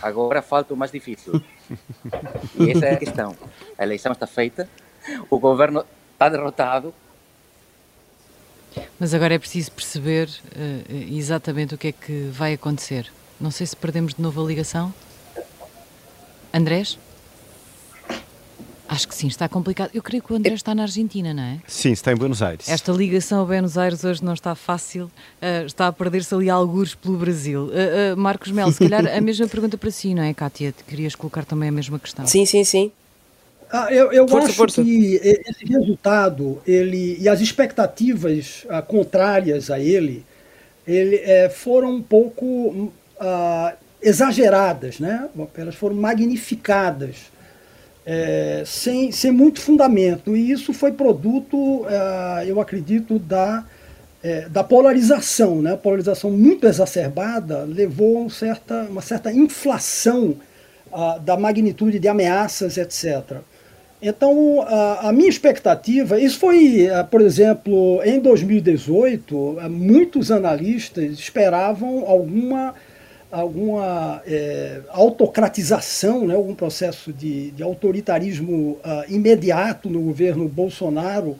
agora 0.00 0.40
falta 0.40 0.72
o 0.72 0.76
mais 0.76 0.90
difícil. 0.90 1.34
e 2.58 2.70
essa 2.70 2.86
é 2.86 2.94
a 2.94 2.96
questão. 2.96 3.36
A 3.76 3.82
eleição 3.82 4.12
está 4.12 4.26
feita, 4.26 4.66
o 5.28 5.38
governo 5.38 5.84
está 6.14 6.30
derrotado 6.30 6.94
mas 9.02 9.12
agora 9.12 9.34
é 9.34 9.38
preciso 9.40 9.72
perceber 9.72 10.28
uh, 10.28 11.12
exatamente 11.12 11.74
o 11.74 11.78
que 11.78 11.88
é 11.88 11.92
que 11.92 12.28
vai 12.30 12.52
acontecer. 12.52 13.10
Não 13.40 13.50
sei 13.50 13.66
se 13.66 13.74
perdemos 13.74 14.14
de 14.14 14.22
novo 14.22 14.40
a 14.40 14.46
ligação. 14.46 14.94
Andrés? 16.54 16.96
Acho 18.88 19.08
que 19.08 19.14
sim, 19.16 19.26
está 19.26 19.48
complicado. 19.48 19.90
Eu 19.92 20.04
creio 20.04 20.22
que 20.22 20.32
o 20.32 20.36
André 20.36 20.54
está 20.54 20.72
na 20.72 20.82
Argentina, 20.82 21.34
não 21.34 21.42
é? 21.42 21.60
Sim, 21.66 21.90
está 21.90 22.12
em 22.12 22.14
Buenos 22.14 22.42
Aires. 22.42 22.68
Esta 22.68 22.92
ligação 22.92 23.42
a 23.42 23.44
Buenos 23.44 23.76
Aires 23.76 24.04
hoje 24.04 24.22
não 24.22 24.34
está 24.34 24.54
fácil, 24.54 25.06
uh, 25.06 25.66
está 25.66 25.88
a 25.88 25.92
perder-se 25.92 26.32
ali 26.32 26.48
alguns 26.48 26.94
pelo 26.94 27.18
Brasil. 27.18 27.64
Uh, 27.64 28.14
uh, 28.14 28.16
Marcos 28.16 28.52
Melo, 28.52 28.70
se 28.70 28.88
calhar 28.88 29.04
a 29.04 29.18
mesma 29.20 29.48
pergunta 29.48 29.76
para 29.76 29.90
si, 29.90 30.14
não 30.14 30.22
é, 30.22 30.32
Kátia? 30.32 30.72
Querias 30.86 31.16
colocar 31.16 31.44
também 31.44 31.70
a 31.70 31.72
mesma 31.72 31.98
questão. 31.98 32.24
Sim, 32.24 32.46
sim, 32.46 32.62
sim. 32.62 32.92
Ah, 33.72 33.88
eu, 33.90 34.12
eu 34.12 34.28
força, 34.28 34.48
acho 34.48 34.56
força. 34.56 34.84
que 34.84 35.14
esse 35.22 35.64
resultado 35.64 36.60
ele, 36.66 37.16
e 37.18 37.26
as 37.26 37.40
expectativas 37.40 38.66
ah, 38.68 38.82
contrárias 38.82 39.70
a 39.70 39.80
ele, 39.80 40.26
ele 40.86 41.16
é, 41.16 41.48
foram 41.48 41.92
um 41.94 42.02
pouco 42.02 42.92
ah, 43.18 43.72
exageradas, 44.02 44.98
né? 45.00 45.26
elas 45.56 45.74
foram 45.74 45.96
magnificadas 45.96 47.32
é, 48.04 48.62
sem, 48.66 49.10
sem 49.10 49.30
muito 49.30 49.60
fundamento. 49.60 50.36
E 50.36 50.50
isso 50.50 50.74
foi 50.74 50.92
produto, 50.92 51.86
é, 51.88 52.44
eu 52.50 52.60
acredito, 52.60 53.18
da, 53.18 53.64
é, 54.22 54.48
da 54.48 54.62
polarização. 54.62 55.62
Né? 55.62 55.72
A 55.72 55.76
polarização 55.78 56.30
muito 56.30 56.66
exacerbada 56.66 57.62
levou 57.62 58.18
a 58.18 58.20
um 58.22 58.28
certa, 58.28 58.82
uma 58.82 59.00
certa 59.02 59.32
inflação 59.32 60.36
a, 60.92 61.16
da 61.16 61.38
magnitude 61.38 61.98
de 61.98 62.08
ameaças, 62.08 62.76
etc. 62.76 63.40
Então, 64.02 64.62
a, 64.62 65.10
a, 65.10 65.12
minha 65.12 65.28
expectativa, 65.28 66.20
isso 66.20 66.36
foi, 66.38 66.88
por 67.08 67.20
exemplo, 67.20 68.02
em 68.04 68.18
2018, 68.18 69.58
muitos 69.70 70.32
analistas 70.32 71.12
esperavam 71.12 72.04
alguma 72.08 72.74
alguma 73.32 74.20
é, 74.26 74.82
autocratização, 74.90 76.26
né, 76.26 76.34
algum 76.34 76.54
processo 76.54 77.10
de, 77.10 77.50
de 77.52 77.62
autoritarismo 77.62 78.72
uh, 78.84 79.04
imediato 79.08 79.88
no 79.88 80.02
governo 80.02 80.46
Bolsonaro. 80.46 81.38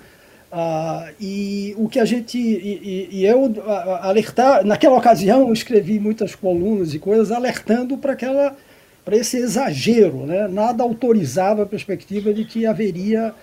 Uh, 0.50 1.12
e 1.20 1.74
o 1.78 1.88
que 1.88 2.00
a 2.00 2.04
gente. 2.04 2.38
E, 2.38 3.08
e, 3.10 3.20
e 3.20 3.26
eu 3.26 3.44
uh, 3.44 3.62
alertar, 4.02 4.64
naquela 4.64 4.96
ocasião 4.96 5.52
escrevi 5.52 5.98
muitas 5.98 6.34
colunas 6.34 6.94
e 6.94 6.98
coisas 6.98 7.30
alertando 7.30 7.96
para 7.98 8.12
aquela 8.12 8.56
para 9.04 9.16
esse 9.16 9.36
exagero. 9.36 10.26
Né? 10.26 10.48
Nada 10.48 10.82
autorizava 10.82 11.62
a 11.62 11.66
perspectiva 11.66 12.32
de 12.32 12.44
que 12.44 12.66
haveria 12.66 13.34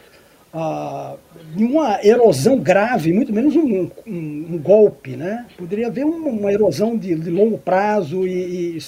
ah, 0.54 1.16
erosão 2.04 2.58
grave, 2.60 3.14
muito 3.14 3.34
menos 3.34 3.56
um, 3.56 3.90
um, 4.08 4.48
um 4.52 4.58
golpe. 4.58 5.16
Né? 5.16 5.46
Poderia 5.58 5.88
haver 5.88 6.06
uma, 6.06 6.30
uma 6.30 6.54
erosão 6.54 6.98
de, 6.98 7.16
de, 7.16 7.30
longo 7.30 7.58
prazo 7.58 8.28
e, 8.28 8.78
e, 8.78 8.84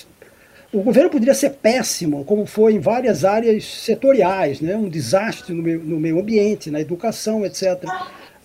o 0.73 0.81
governo 0.81 1.09
poderia 1.09 1.33
ser 1.33 1.51
péssimo, 1.51 2.23
como 2.23 2.45
foi 2.45 2.75
em 2.75 2.79
várias 2.79 3.25
áreas 3.25 3.65
setoriais, 3.65 4.61
né? 4.61 4.75
um 4.75 4.87
desastre 4.87 5.53
no 5.53 5.61
meio, 5.61 5.83
no 5.83 5.99
meio 5.99 6.19
ambiente, 6.19 6.71
na 6.71 6.79
educação, 6.79 7.45
etc. 7.45 7.83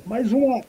Mas 0.05 0.33
uma, 0.33 0.61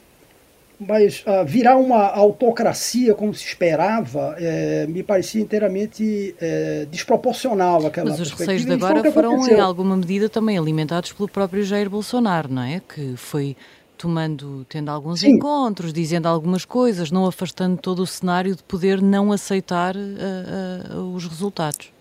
mas 0.79 1.23
uh, 1.25 1.43
virar 1.43 1.75
uma 1.75 2.05
autocracia 2.05 3.15
como 3.15 3.33
se 3.33 3.43
esperava 3.43 4.35
é, 4.37 4.85
me 4.87 5.01
parecia 5.01 5.41
inteiramente 5.41 6.35
é, 6.39 6.85
desproporcional 6.91 7.85
aquela 7.87 8.11
Mas 8.11 8.19
os 8.19 8.31
receios 8.31 8.63
de 8.63 8.73
agora 8.73 9.11
foram 9.11 9.47
em 9.47 9.59
alguma 9.59 9.97
medida 9.97 10.29
também 10.29 10.57
alimentados 10.57 11.11
pelo 11.11 11.27
próprio 11.27 11.63
Jair 11.63 11.89
Bolsonaro, 11.89 12.51
não 12.51 12.61
é? 12.61 12.79
Que 12.79 13.17
foi 13.17 13.55
tomando, 13.97 14.65
tendo 14.69 14.89
alguns 14.89 15.21
Sim. 15.21 15.31
encontros, 15.31 15.91
dizendo 15.91 16.27
algumas 16.27 16.63
coisas, 16.63 17.09
não 17.09 17.25
afastando 17.25 17.77
todo 17.77 18.03
o 18.03 18.07
cenário 18.07 18.55
de 18.55 18.61
poder 18.61 19.01
não 19.01 19.31
aceitar 19.31 19.95
uh, 19.95 20.95
uh, 20.95 21.15
os 21.15 21.25
resultados. 21.25 21.91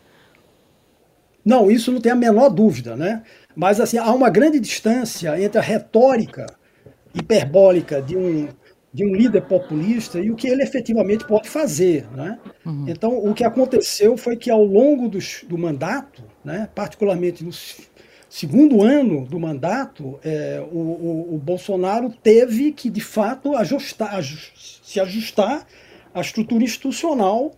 Não, 1.42 1.71
isso 1.71 1.90
não 1.90 2.00
tem 2.00 2.12
a 2.12 2.16
menor 2.16 2.50
dúvida, 2.50 2.95
né? 2.95 3.23
Mas 3.54 3.80
assim, 3.80 3.97
há 3.97 4.12
uma 4.12 4.28
grande 4.28 4.61
distância 4.61 5.40
entre 5.40 5.59
a 5.59 5.62
retórica 5.62 6.47
hiperbólica 7.14 8.02
de 8.02 8.16
um 8.16 8.49
de 8.97 9.05
um 9.05 9.15
líder 9.15 9.43
populista 9.43 10.19
e 10.19 10.31
o 10.31 10.35
que 10.35 10.49
ele 10.49 10.62
efetivamente 10.62 11.26
pode 11.26 11.50
fazer. 11.50 12.07
Né? 12.12 12.38
Uhum. 12.65 12.87
Então, 12.88 13.19
o 13.19 13.35
que 13.35 13.45
aconteceu 13.45 14.17
foi 14.17 14.37
que 14.37 14.50
ao 14.50 14.65
longo 14.65 15.07
dos, 15.07 15.45
do 15.47 15.59
mandato, 15.59 16.23
né, 16.43 16.67
particularmente 16.75 17.45
no 17.45 17.50
segundo 18.26 18.83
ano 18.83 19.26
do 19.26 19.38
mandato, 19.38 20.19
é, 20.25 20.65
o, 20.73 20.79
o, 20.79 21.35
o, 21.35 21.38
Bolsonaro 21.38 22.09
teve 22.23 22.73
que, 22.73 22.88
de 22.88 23.03
fato, 23.03 23.55
ajustar, 23.55 24.19
se 24.83 24.99
ajustar 24.99 25.67
à 26.15 26.23
estrutura 26.23 26.65
institucional 26.65 27.53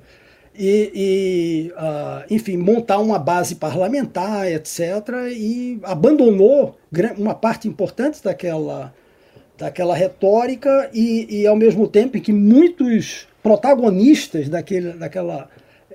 e, 0.56 0.90
e 0.92 1.72
uh, 1.74 2.34
enfim, 2.34 2.56
montar 2.56 2.98
uma 2.98 3.16
base 3.16 3.54
parlamentar, 3.54 4.50
etc., 4.50 4.80
e 5.30 5.78
abandonou 5.84 6.76
uma 7.16 7.36
parte 7.36 7.68
importante 7.68 8.24
daquela 8.24 8.92
daquela 9.58 9.94
retórica 9.94 10.88
e, 10.94 11.40
e 11.42 11.46
ao 11.46 11.56
mesmo 11.56 11.88
tempo 11.88 12.16
em 12.16 12.20
que 12.20 12.32
muitos 12.32 13.26
protagonistas 13.42 14.48
daquele, 14.48 14.92
daquela 14.92 15.50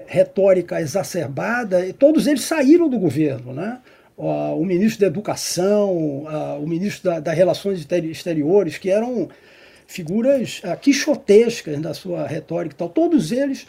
retórica 0.06 0.82
exacerbada, 0.82 1.82
todos 1.98 2.28
eles 2.28 2.44
saíram 2.44 2.90
do 2.90 3.00
governo, 3.00 3.54
né? 3.54 3.80
o 4.16 4.64
ministro 4.64 5.02
da 5.02 5.08
Educação, 5.08 6.26
o 6.62 6.68
ministro 6.68 7.10
das 7.10 7.24
da 7.24 7.32
Relações 7.32 7.86
Exteriores, 7.90 8.78
que 8.78 8.90
eram 8.90 9.30
figuras 9.88 10.62
quixotescas 10.82 11.80
na 11.80 11.94
sua 11.94 12.28
retórica 12.28 12.76
e 12.76 12.78
tal, 12.78 12.90
todos 12.90 13.32
eles 13.32 13.66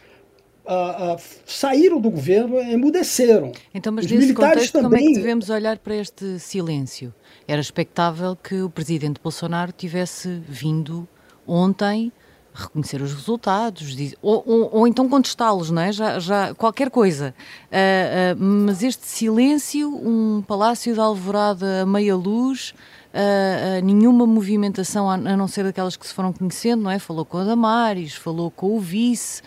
Uh, 0.65 1.15
uh, 1.15 1.21
saíram 1.45 2.01
do 2.01 2.11
governo, 2.11 2.59
emudeceram. 2.59 3.53
Então, 3.75 3.93
mas 3.93 4.07
Os 4.07 4.11
nesse 4.11 4.33
contexto, 4.33 4.73
também... 4.73 4.91
como 4.91 4.97
é 4.97 5.13
que 5.13 5.21
devemos 5.21 5.51
olhar 5.51 5.77
para 5.79 5.95
este 5.95 6.39
silêncio? 6.39 7.13
Era 7.47 7.61
expectável 7.61 8.35
que 8.35 8.63
o 8.63 8.71
presidente 8.71 9.21
Bolsonaro 9.23 9.73
tivesse 9.73 10.41
vindo 10.49 11.07
ontem 11.47 12.11
reconhecer 12.55 13.03
os 13.03 13.13
resultados, 13.13 13.97
diz, 13.97 14.15
ou, 14.23 14.43
ou, 14.47 14.71
ou, 14.73 14.87
então 14.87 15.09
contestá-los, 15.09 15.71
não 15.71 15.83
é? 15.83 15.93
Já, 15.93 16.21
já, 16.21 16.55
qualquer 16.55 16.89
coisa. 16.89 17.35
Uh, 17.67 18.39
uh, 18.39 18.45
mas 18.67 18.83
este 18.83 19.05
silêncio, 19.07 19.89
um 19.89 20.41
palácio 20.41 20.95
de 20.95 21.01
alvorada 21.01 21.83
a 21.83 21.87
meia 21.87 22.15
luz, 22.15 22.73
uh, 23.13 23.85
nenhuma 23.85 24.25
movimentação 24.25 25.11
a, 25.11 25.15
a, 25.15 25.37
não 25.37 25.49
ser 25.49 25.65
daquelas 25.65 25.97
que 25.97 26.07
se 26.07 26.15
foram 26.15 26.33
conhecendo, 26.33 26.85
não 26.85 26.91
é? 26.93 27.01
Falou 27.01 27.25
com 27.25 27.39
a 27.39 27.45
Damares, 27.45 28.15
falou 28.15 28.53
com 28.53 28.77
o 28.77 28.81
vice. 28.81 29.43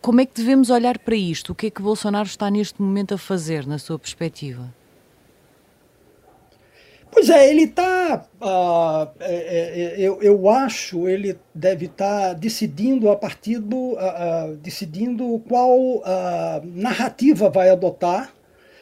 Como 0.00 0.20
é 0.20 0.26
que 0.26 0.34
devemos 0.34 0.70
olhar 0.70 0.98
para 0.98 1.16
isto? 1.16 1.52
O 1.52 1.54
que 1.54 1.66
é 1.66 1.70
que 1.70 1.80
Bolsonaro 1.80 2.26
está 2.26 2.50
neste 2.50 2.80
momento 2.80 3.14
a 3.14 3.18
fazer, 3.18 3.66
na 3.66 3.78
sua 3.78 3.98
perspectiva? 3.98 4.72
Pois 7.12 7.28
é, 7.28 7.50
ele 7.50 7.64
está, 7.64 8.24
uh, 8.40 8.44
ah, 8.44 9.08
é, 9.18 9.34
é, 9.34 9.94
é, 9.94 10.00
eu, 10.00 10.22
eu 10.22 10.48
acho, 10.48 11.08
ele 11.08 11.36
deve 11.52 11.86
estar 11.86 12.28
tá 12.28 12.32
decidindo 12.34 13.10
a 13.10 13.16
partir 13.16 13.58
do, 13.58 13.76
uh, 13.76 14.52
uh, 14.52 14.56
decidindo 14.56 15.42
qual 15.48 16.02
narrativa 16.64 17.50
vai 17.50 17.68
adotar. 17.68 18.32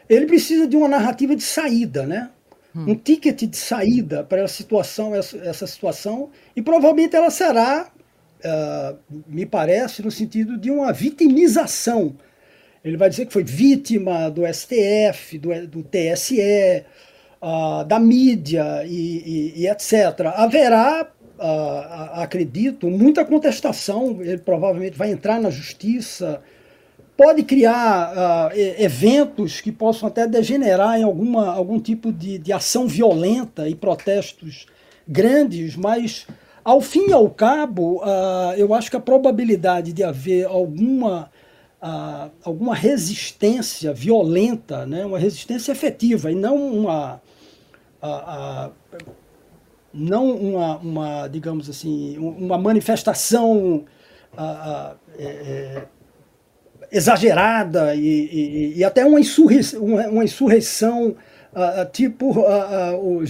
Ele 0.09 0.27
precisa 0.27 0.67
de 0.67 0.77
uma 0.77 0.89
narrativa 0.89 1.35
de 1.35 1.43
saída, 1.43 2.07
né? 2.07 2.31
Hum. 2.77 2.91
Um 2.91 2.95
ticket 2.95 3.45
de 3.45 3.57
saída 3.57 4.23
para 4.23 4.45
a 4.45 4.49
situação, 4.49 5.15
essa, 5.15 5.37
essa 5.39 5.67
situação, 5.67 6.31
e 6.55 6.61
provavelmente 6.61 7.17
ela 7.17 7.31
será, 7.31 7.91
me 9.27 9.45
parece, 9.45 10.03
no 10.03 10.11
sentido 10.11 10.57
de 10.57 10.71
uma 10.71 10.93
vitimização. 10.93 12.17
Ele 12.85 12.97
vai 12.97 13.11
dizer 13.11 13.27
que 13.27 13.33
foi 13.33 13.45
vítima 13.45 14.31
do 14.31 14.43
STF, 14.47 15.39
do, 15.39 15.67
do 15.67 15.83
TSE, 15.83 16.85
uh, 17.43 17.85
da 17.85 17.99
mídia 17.99 18.85
e, 18.87 19.53
e, 19.57 19.63
e 19.63 19.69
etc. 19.69 20.27
Haverá, 20.35 21.09
uh, 21.39 22.21
acredito, 22.21 22.89
muita 22.89 23.25
contestação, 23.25 24.19
ele 24.21 24.39
provavelmente 24.39 24.97
vai 24.97 25.11
entrar 25.11 25.41
na 25.41 25.51
justiça, 25.51 26.41
pode 27.17 27.43
criar 27.43 28.51
uh, 28.53 28.59
eventos 28.79 29.61
que 29.61 29.73
possam 29.73 30.09
até 30.09 30.27
degenerar 30.27 30.99
em 30.99 31.03
alguma, 31.03 31.49
algum 31.49 31.81
tipo 31.81 32.13
de, 32.13 32.39
de 32.39 32.53
ação 32.53 32.87
violenta 32.87 33.69
e 33.69 33.75
protestos 33.75 34.67
grandes, 35.07 35.75
mas 35.75 36.27
ao 36.69 36.83
fim 36.83 37.09
e 37.09 37.13
ao 37.15 37.31
cabo, 37.31 38.03
uh, 38.03 38.53
eu 38.59 38.75
acho 38.75 38.91
que 38.91 38.97
a 38.99 39.01
probabilidade 39.01 39.91
de 39.91 40.05
haver 40.05 40.45
alguma 40.45 41.31
uh, 41.83 42.31
alguma 42.45 42.75
resistência 42.75 43.91
violenta, 43.95 44.85
né, 44.85 45.07
uma 45.07 45.19
resistência 45.19 45.73
efetiva, 45.73 46.31
e 46.31 46.35
não 46.35 46.57
uma. 46.57 47.23
Uh, 48.03 48.71
não 49.95 50.31
uma, 50.31 50.77
uma, 50.77 51.29
digamos 51.29 51.71
assim, 51.71 52.19
uma 52.19 52.59
manifestação 52.59 53.87
é, 54.37 55.25
é, 55.25 55.83
exagerada 56.93 57.95
e, 57.95 58.01
e, 58.07 58.75
e, 58.77 58.85
até 58.85 59.07
uma 59.07 59.19
uma, 59.81 60.09
uma 60.09 60.25
insurreição 60.25 61.17
uh, 61.53 61.91
tipo 61.91 62.31
uh, 62.31 62.95
uh, 62.95 63.17
o 63.17 63.27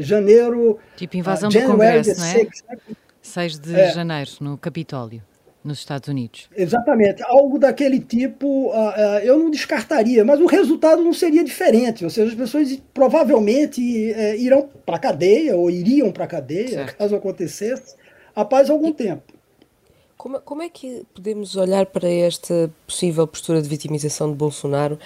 janeiro. 0.00 0.78
Tipo 0.96 1.16
invasão 1.16 1.48
do 1.48 1.62
Congresso, 1.62 2.18
não 2.18 2.26
é? 2.26 2.46
6 3.22 3.58
de 3.58 3.74
é. 3.74 3.92
janeiro, 3.92 4.30
no 4.40 4.56
Capitólio. 4.56 5.22
nos 5.62 5.78
Estados 5.78 6.08
Unidos. 6.08 6.48
Exatamente. 6.56 7.22
Algo 7.22 7.58
daquele 7.58 8.00
tipo 8.00 8.68
uh, 8.68 8.72
uh, 8.72 9.18
eu 9.22 9.38
não 9.38 9.50
descartaria, 9.50 10.24
mas 10.24 10.40
o 10.40 10.46
resultado 10.46 11.02
não 11.02 11.12
seria 11.12 11.44
diferente. 11.44 12.02
Ou 12.02 12.10
seja, 12.10 12.30
as 12.30 12.34
pessoas 12.34 12.80
provavelmente 12.94 13.80
uh, 13.80 14.34
irão 14.36 14.68
para 14.84 14.96
a 14.96 14.98
cadeia 14.98 15.56
ou 15.56 15.70
iriam 15.70 16.10
para 16.10 16.24
a 16.24 16.28
cadeia, 16.28 16.68
certo. 16.68 16.96
caso 16.96 17.14
acontecesse, 17.14 17.94
após 18.34 18.70
algum 18.70 18.88
e, 18.88 18.94
tempo. 18.94 19.22
Como, 20.16 20.40
como 20.40 20.62
é 20.62 20.68
que 20.68 21.02
podemos 21.14 21.56
olhar 21.56 21.86
para 21.86 22.08
esta 22.08 22.70
possível 22.86 23.26
postura 23.26 23.60
de 23.60 23.68
vitimização 23.68 24.30
de 24.30 24.36
Bolsonaro 24.36 24.98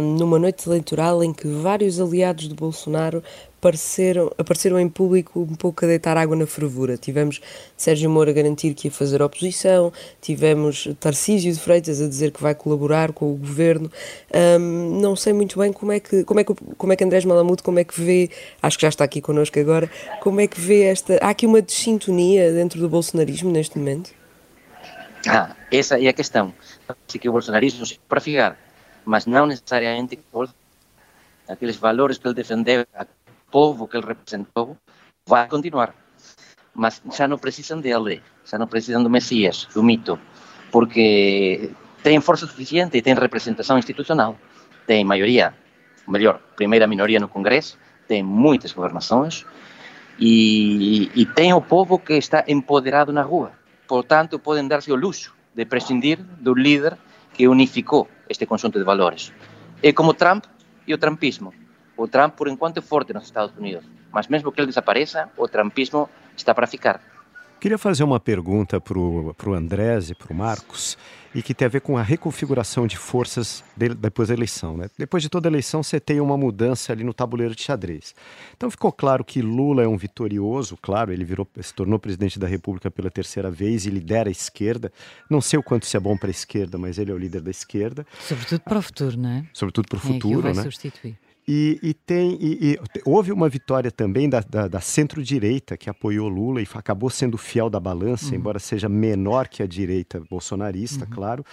numa 0.00 0.38
noite 0.38 0.68
eleitoral 0.68 1.24
em 1.24 1.32
que 1.32 1.48
vários 1.48 2.00
aliados 2.00 2.48
de 2.48 2.54
Bolsonaro 2.54 3.22
apareceram, 3.62 4.30
apareceram 4.36 4.80
em 4.80 4.88
público 4.88 5.40
um 5.40 5.54
pouco 5.54 5.84
a 5.84 5.88
deitar 5.88 6.16
água 6.16 6.34
na 6.34 6.46
fervura. 6.46 6.96
Tivemos 6.96 7.40
Sérgio 7.76 8.10
Moura 8.10 8.32
a 8.32 8.34
garantir 8.34 8.74
que 8.74 8.88
ia 8.88 8.92
fazer 8.92 9.22
oposição, 9.22 9.92
tivemos 10.20 10.88
Tarcísio 10.98 11.52
de 11.52 11.60
Freitas 11.60 12.02
a 12.02 12.08
dizer 12.08 12.32
que 12.32 12.42
vai 12.42 12.56
colaborar 12.56 13.12
com 13.12 13.32
o 13.32 13.36
governo. 13.36 13.90
Um, 14.34 15.00
não 15.00 15.14
sei 15.14 15.32
muito 15.32 15.58
bem 15.60 15.72
como 15.72 15.92
é 15.92 16.00
que 16.00 16.24
como 16.24 16.40
é 16.40 16.44
que 16.44 16.54
como 16.76 16.92
é 16.92 16.96
que 16.96 17.04
Andrés 17.04 17.24
Malamudo 17.24 17.62
como 17.62 17.78
é 17.78 17.84
que 17.84 17.98
vê, 18.00 18.30
acho 18.60 18.76
que 18.76 18.82
já 18.82 18.88
está 18.88 19.04
aqui 19.04 19.20
connosco 19.20 19.58
agora, 19.60 19.88
como 20.20 20.40
é 20.40 20.46
que 20.48 20.60
vê 20.60 20.82
esta, 20.82 21.18
há 21.22 21.30
aqui 21.30 21.46
uma 21.46 21.62
desintonia 21.62 22.52
dentro 22.52 22.80
do 22.80 22.88
bolsonarismo 22.88 23.50
neste 23.50 23.78
momento? 23.78 24.10
Ah, 25.28 25.54
essa 25.70 26.02
é 26.02 26.08
a 26.08 26.12
questão. 26.12 26.52
Acho 26.88 27.18
que 27.20 27.28
o 27.28 27.32
bolsonarismo 27.32 27.86
para 28.08 28.20
ficar 28.20 28.58
mas 29.04 29.26
não 29.26 29.46
necessariamente 29.46 30.18
aqueles 31.48 31.76
valores 31.76 32.18
que 32.18 32.26
ele 32.26 32.34
defendeu, 32.34 32.82
o 32.82 33.50
povo 33.50 33.86
que 33.86 33.96
ele 33.96 34.06
representou, 34.06 34.76
vai 35.26 35.48
continuar. 35.48 35.94
Mas 36.74 37.02
já 37.12 37.28
não 37.28 37.38
precisam 37.38 37.80
dele, 37.80 38.22
já 38.44 38.58
não 38.58 38.66
precisam 38.66 39.02
do 39.02 39.10
Messias, 39.10 39.68
do 39.74 39.82
mito, 39.82 40.18
porque 40.70 41.70
tem 42.02 42.20
força 42.20 42.46
suficiente 42.46 42.96
e 42.96 43.02
tem 43.02 43.14
representação 43.14 43.78
institucional, 43.78 44.36
tem 44.86 45.04
maioria, 45.04 45.54
melhor, 46.08 46.40
primeira 46.56 46.86
minoria 46.86 47.20
no 47.20 47.28
Congresso, 47.28 47.78
tem 48.08 48.22
muitas 48.22 48.72
governações 48.72 49.44
e, 50.18 51.10
e 51.14 51.26
tem 51.26 51.52
o 51.52 51.60
povo 51.60 51.98
que 51.98 52.14
está 52.14 52.44
empoderado 52.48 53.12
na 53.12 53.22
rua. 53.22 53.52
Portanto, 53.86 54.38
podem 54.38 54.66
dar-se 54.66 54.90
o 54.90 54.96
luxo 54.96 55.34
de 55.54 55.64
prescindir 55.64 56.18
do 56.40 56.54
líder 56.54 56.96
que 57.34 57.48
unificou 57.48 58.08
este 58.28 58.46
conjunto 58.46 58.78
de 58.78 58.84
valores. 58.84 59.32
É 59.82 59.92
como 59.92 60.14
Trump 60.14 60.44
e 60.86 60.94
o 60.94 60.98
trumpismo. 60.98 61.52
O 61.96 62.08
Trump, 62.08 62.34
por 62.34 62.48
enquanto, 62.48 62.78
é 62.78 62.80
forte 62.80 63.12
nos 63.12 63.24
Estados 63.24 63.56
Unidos, 63.56 63.84
mas 64.10 64.28
mesmo 64.28 64.50
que 64.50 64.60
ele 64.60 64.68
desapareça, 64.68 65.30
o 65.36 65.46
trumpismo 65.48 66.08
está 66.36 66.54
para 66.54 66.66
ficar. 66.66 67.11
Queria 67.62 67.78
fazer 67.78 68.02
uma 68.02 68.18
pergunta 68.18 68.80
para 68.80 68.98
o 68.98 69.54
Andrés 69.54 70.10
e 70.10 70.16
para 70.16 70.32
o 70.32 70.34
Marcos, 70.36 70.98
e 71.32 71.40
que 71.40 71.54
tem 71.54 71.66
a 71.66 71.68
ver 71.68 71.80
com 71.80 71.96
a 71.96 72.02
reconfiguração 72.02 72.88
de 72.88 72.96
forças 72.96 73.62
de, 73.76 73.90
depois 73.90 74.30
da 74.30 74.34
eleição. 74.34 74.76
Né? 74.76 74.90
Depois 74.98 75.22
de 75.22 75.28
toda 75.28 75.46
a 75.46 75.48
eleição, 75.48 75.80
você 75.80 76.00
tem 76.00 76.20
uma 76.20 76.36
mudança 76.36 76.92
ali 76.92 77.04
no 77.04 77.14
tabuleiro 77.14 77.54
de 77.54 77.62
xadrez. 77.62 78.16
Então 78.56 78.68
ficou 78.68 78.90
claro 78.90 79.24
que 79.24 79.40
Lula 79.40 79.84
é 79.84 79.86
um 79.86 79.96
vitorioso, 79.96 80.76
claro, 80.76 81.12
ele 81.12 81.24
virou, 81.24 81.46
se 81.60 81.72
tornou 81.72 82.00
presidente 82.00 82.36
da 82.36 82.48
República 82.48 82.90
pela 82.90 83.12
terceira 83.12 83.48
vez 83.48 83.86
e 83.86 83.90
lidera 83.90 84.28
a 84.28 84.32
esquerda. 84.32 84.92
Não 85.30 85.40
sei 85.40 85.56
o 85.56 85.62
quanto 85.62 85.84
isso 85.84 85.96
é 85.96 86.00
bom 86.00 86.16
para 86.16 86.30
a 86.30 86.32
esquerda, 86.32 86.76
mas 86.76 86.98
ele 86.98 87.12
é 87.12 87.14
o 87.14 87.18
líder 87.18 87.42
da 87.42 87.50
esquerda. 87.52 88.04
Sobretudo 88.26 88.60
para 88.62 88.78
o 88.80 88.82
futuro, 88.82 89.16
não 89.16 89.30
é? 89.30 89.44
Sobretudo 89.52 89.86
para 89.86 89.98
o 89.98 90.00
futuro, 90.00 90.16
é 90.16 90.18
que 90.18 90.36
o 90.36 90.42
vai 90.42 90.54
né? 90.54 90.62
substituir. 90.62 91.16
E, 91.46 91.78
e 91.82 91.92
tem, 91.92 92.38
e, 92.40 92.72
e, 92.72 92.80
houve 93.04 93.32
uma 93.32 93.48
vitória 93.48 93.90
também 93.90 94.28
da, 94.28 94.40
da, 94.40 94.68
da 94.68 94.80
centro-direita 94.80 95.76
que 95.76 95.90
apoiou 95.90 96.28
Lula 96.28 96.62
e 96.62 96.68
acabou 96.74 97.10
sendo 97.10 97.36
fiel 97.36 97.68
da 97.68 97.80
balança, 97.80 98.30
uhum. 98.30 98.36
embora 98.36 98.58
seja 98.60 98.88
menor 98.88 99.48
que 99.48 99.62
a 99.62 99.66
direita 99.66 100.22
bolsonarista, 100.30 101.04
uhum. 101.04 101.10
claro, 101.10 101.44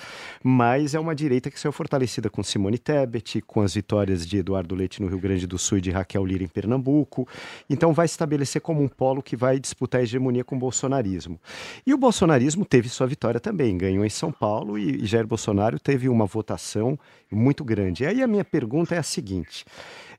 mas 0.44 0.94
é 0.94 1.00
uma 1.00 1.16
direita 1.16 1.50
que 1.50 1.60
saiu 1.60 1.72
fortalecida 1.72 2.30
com 2.30 2.44
Simone 2.44 2.78
Tebet, 2.78 3.42
com 3.42 3.62
as 3.62 3.74
vitórias 3.74 4.28
de 4.28 4.38
Eduardo 4.38 4.76
Leite 4.76 5.02
no 5.02 5.08
Rio 5.08 5.20
Grande 5.20 5.48
do 5.48 5.58
Sul 5.58 5.80
e 5.80 5.82
de 5.82 5.90
Raquel 5.90 6.24
Lira 6.24 6.44
em 6.44 6.48
Pernambuco. 6.48 7.28
Então 7.68 7.92
vai 7.92 8.06
estabelecer 8.06 8.62
como 8.62 8.84
um 8.84 8.88
polo 8.88 9.24
que 9.24 9.36
vai 9.36 9.60
disputar 9.60 10.02
a 10.02 10.04
hegemonia 10.04 10.44
com 10.44 10.56
o 10.56 10.60
bolsonarismo. 10.60 11.40
E 11.86 11.94
o 11.94 11.98
bolsonarismo 11.98 12.64
teve 12.64 12.90
sua 12.90 13.08
vitória 13.08 13.40
também, 13.40 13.78
ganhou 13.78 14.06
em 14.06 14.10
São 14.10 14.32
Paulo 14.32 14.78
e 14.78 15.06
Jair 15.06 15.26
Bolsonaro 15.26 15.80
teve 15.80 16.08
uma 16.08 16.26
votação 16.26 16.98
muito 17.32 17.64
grande. 17.64 18.04
E 18.04 18.08
aí 18.08 18.24
a 18.24 18.28
minha 18.28 18.46
pergunta 18.46 18.96
é 18.96 18.98
a 18.98 19.04
seguinte: 19.04 19.66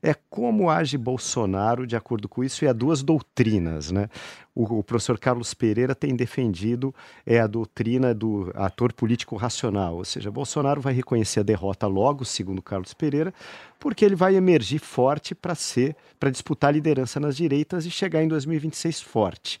é 0.01 0.15
como 0.29 0.69
age 0.69 0.97
Bolsonaro 0.97 1.85
de 1.85 1.95
acordo 1.95 2.27
com 2.27 2.43
isso 2.43 2.65
e 2.65 2.67
há 2.67 2.73
duas 2.73 3.03
doutrinas, 3.03 3.91
né? 3.91 4.09
O, 4.53 4.79
o, 4.79 4.83
professor 4.83 5.17
Carlos 5.17 5.53
Pereira 5.53 5.95
tem 5.95 6.15
defendido 6.15 6.93
é 7.25 7.39
a 7.39 7.47
doutrina 7.47 8.13
do 8.13 8.51
ator 8.55 8.91
político 8.91 9.37
racional, 9.37 9.95
ou 9.95 10.03
seja, 10.03 10.29
Bolsonaro 10.29 10.81
vai 10.81 10.93
reconhecer 10.93 11.39
a 11.39 11.43
derrota 11.43 11.87
logo, 11.87 12.25
segundo 12.25 12.61
Carlos 12.61 12.93
Pereira, 12.93 13.33
porque 13.79 14.03
ele 14.03 14.15
vai 14.15 14.35
emergir 14.35 14.79
forte 14.79 15.33
para 15.33 15.55
ser, 15.55 15.95
para 16.19 16.29
disputar 16.29 16.69
a 16.69 16.73
liderança 16.73 17.19
nas 17.19 17.37
direitas 17.37 17.85
e 17.85 17.91
chegar 17.91 18.21
em 18.23 18.27
2026 18.27 19.01
forte. 19.01 19.59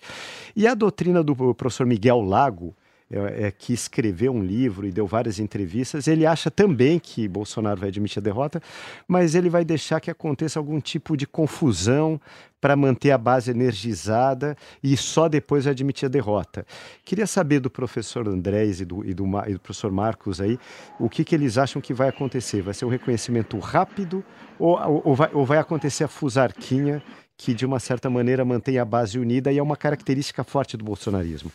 E 0.55 0.67
a 0.67 0.73
doutrina 0.73 1.23
do 1.23 1.35
professor 1.53 1.85
Miguel 1.85 2.19
Lago, 2.19 2.75
é, 3.11 3.47
é, 3.47 3.51
que 3.51 3.73
escreveu 3.73 4.31
um 4.33 4.41
livro 4.41 4.87
e 4.87 4.91
deu 4.91 5.05
várias 5.05 5.39
entrevistas, 5.39 6.07
ele 6.07 6.25
acha 6.25 6.49
também 6.49 6.97
que 6.97 7.27
Bolsonaro 7.27 7.79
vai 7.79 7.89
admitir 7.89 8.19
a 8.19 8.21
derrota, 8.21 8.61
mas 9.07 9.35
ele 9.35 9.49
vai 9.49 9.65
deixar 9.65 9.99
que 9.99 10.09
aconteça 10.09 10.57
algum 10.57 10.79
tipo 10.79 11.17
de 11.17 11.27
confusão 11.27 12.19
para 12.61 12.75
manter 12.75 13.11
a 13.11 13.17
base 13.17 13.49
energizada 13.49 14.55
e 14.83 14.95
só 14.95 15.27
depois 15.27 15.65
admitir 15.65 16.05
a 16.05 16.09
derrota. 16.09 16.65
Queria 17.03 17.25
saber 17.25 17.59
do 17.59 17.69
professor 17.69 18.27
Andrés 18.27 18.79
e 18.79 18.85
do, 18.85 19.03
e 19.03 19.13
do, 19.13 19.25
e 19.47 19.53
do 19.53 19.59
professor 19.59 19.91
Marcos 19.91 20.39
aí, 20.39 20.59
o 20.99 21.09
que, 21.09 21.25
que 21.25 21.33
eles 21.33 21.57
acham 21.57 21.81
que 21.81 21.93
vai 21.93 22.07
acontecer? 22.07 22.61
Vai 22.61 22.75
ser 22.75 22.85
um 22.85 22.89
reconhecimento 22.89 23.57
rápido 23.57 24.23
ou, 24.59 24.79
ou, 25.03 25.15
vai, 25.15 25.29
ou 25.33 25.45
vai 25.45 25.57
acontecer 25.57 26.03
a 26.03 26.07
fusarquinha 26.07 27.01
que, 27.35 27.53
de 27.55 27.65
uma 27.65 27.79
certa 27.79 28.09
maneira, 28.09 28.45
mantém 28.45 28.77
a 28.77 28.85
base 28.85 29.17
unida 29.17 29.51
e 29.51 29.57
é 29.57 29.63
uma 29.63 29.75
característica 29.75 30.43
forte 30.43 30.77
do 30.77 30.85
bolsonarismo? 30.85 31.51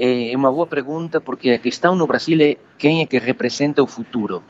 É 0.00 0.30
uma 0.36 0.52
boa 0.52 0.64
pergunta 0.64 1.20
porque 1.20 1.50
a 1.50 1.58
questão 1.58 1.96
no 1.96 2.06
Brasil 2.06 2.40
é 2.40 2.56
quem 2.78 3.02
é 3.02 3.06
que 3.06 3.18
representa 3.18 3.82
o 3.82 3.86
futuro. 3.88 4.44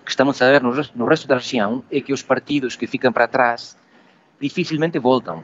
O 0.00 0.04
que 0.04 0.10
estamos 0.12 0.40
a 0.40 0.48
ver 0.48 0.62
no 0.62 0.70
resto, 0.70 1.26
da 1.26 1.34
região 1.34 1.82
é 1.90 2.00
que 2.00 2.12
os 2.12 2.22
partidos 2.22 2.76
que 2.76 2.86
ficam 2.86 3.12
para 3.12 3.26
trás 3.26 3.76
dificilmente 4.40 4.96
voltam. 5.00 5.42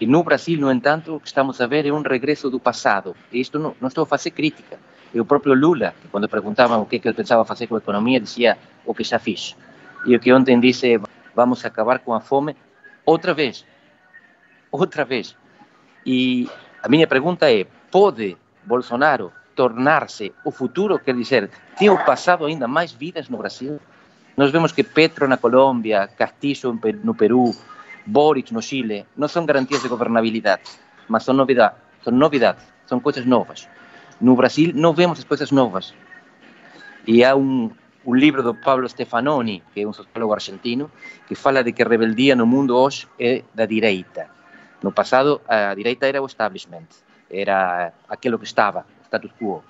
E 0.00 0.04
no 0.04 0.24
Brasil, 0.24 0.58
no 0.58 0.72
entanto, 0.72 1.14
o 1.14 1.20
que 1.20 1.28
estamos 1.28 1.60
a 1.60 1.68
ver 1.68 1.86
é 1.86 1.92
um 1.92 2.02
regresso 2.02 2.50
do 2.50 2.58
passado. 2.58 3.14
E 3.30 3.38
isto 3.38 3.56
não, 3.60 3.72
não 3.80 3.86
estou 3.86 4.02
a 4.02 4.06
fazer 4.06 4.32
crítica. 4.32 4.80
É 5.14 5.20
o 5.20 5.24
próprio 5.24 5.54
Lula, 5.54 5.94
que 6.02 6.08
quando 6.08 6.28
perguntavam 6.28 6.82
o 6.82 6.86
que, 6.86 6.96
é 6.96 6.98
que 6.98 7.06
ele 7.06 7.14
pensava 7.14 7.44
fazer 7.44 7.68
com 7.68 7.76
a 7.76 7.78
economia, 7.78 8.18
dizia 8.18 8.58
o 8.84 8.92
que 8.92 9.04
já 9.04 9.20
fiz. 9.20 9.54
E 10.06 10.16
o 10.16 10.18
que 10.18 10.32
ontem 10.32 10.58
disse 10.58 10.94
é 10.94 11.00
vamos 11.36 11.64
acabar 11.64 12.00
com 12.00 12.12
a 12.12 12.20
fome 12.20 12.56
outra 13.06 13.32
vez. 13.32 13.64
Outra 14.72 15.04
vez. 15.04 15.36
E 16.04 16.48
a 16.82 16.88
minha 16.88 17.06
pergunta 17.06 17.48
é, 17.48 17.64
pode 17.92 18.36
Bolsonaro 18.68 19.32
tornar-se 19.56 20.32
o 20.44 20.52
futuro, 20.52 21.00
quer 21.00 21.16
dizer, 21.16 21.50
o 21.90 22.04
passado 22.04 22.44
ainda 22.44 22.68
mais 22.68 22.92
vidas 22.92 23.28
no 23.28 23.38
Brasil? 23.38 23.80
Nós 24.36 24.52
vemos 24.52 24.70
que 24.70 24.84
Petro 24.84 25.26
na 25.26 25.36
Colômbia, 25.36 26.06
Castillo 26.06 26.78
no 27.02 27.14
Peru, 27.14 27.52
Boric 28.06 28.52
no 28.54 28.62
Chile, 28.62 29.04
não 29.16 29.26
são 29.26 29.44
garantias 29.44 29.82
de 29.82 29.88
governabilidade, 29.88 30.62
mas 31.08 31.24
são 31.24 31.34
são 32.04 32.12
novidades, 32.12 32.62
são 32.86 33.00
coisas 33.00 33.24
novas. 33.26 33.68
No 34.20 34.36
Brasil 34.36 34.70
não 34.74 34.92
vemos 34.92 35.18
as 35.18 35.24
coisas 35.24 35.50
novas. 35.50 35.94
E 37.06 37.24
há 37.24 37.34
um, 37.34 37.70
um 38.06 38.14
livro 38.14 38.42
do 38.42 38.54
Pablo 38.54 38.88
Stefanoni, 38.88 39.62
que 39.72 39.80
é 39.80 39.88
um 39.88 39.92
sociólogo 39.92 40.34
argentino, 40.34 40.90
que 41.26 41.34
fala 41.34 41.64
de 41.64 41.72
que 41.72 41.82
a 41.82 41.88
rebeldia 41.88 42.36
no 42.36 42.46
mundo 42.46 42.76
hoje 42.76 43.08
é 43.18 43.42
da 43.54 43.66
direita. 43.66 44.28
No 44.82 44.92
passado, 44.92 45.40
a 45.48 45.74
direita 45.74 46.06
era 46.06 46.22
o 46.22 46.26
establishment 46.26 46.86
era 47.30 47.92
aquilo 48.08 48.38
que 48.38 48.44
estava, 48.44 48.86
o 49.00 49.04
status 49.04 49.32
quo, 49.40 49.62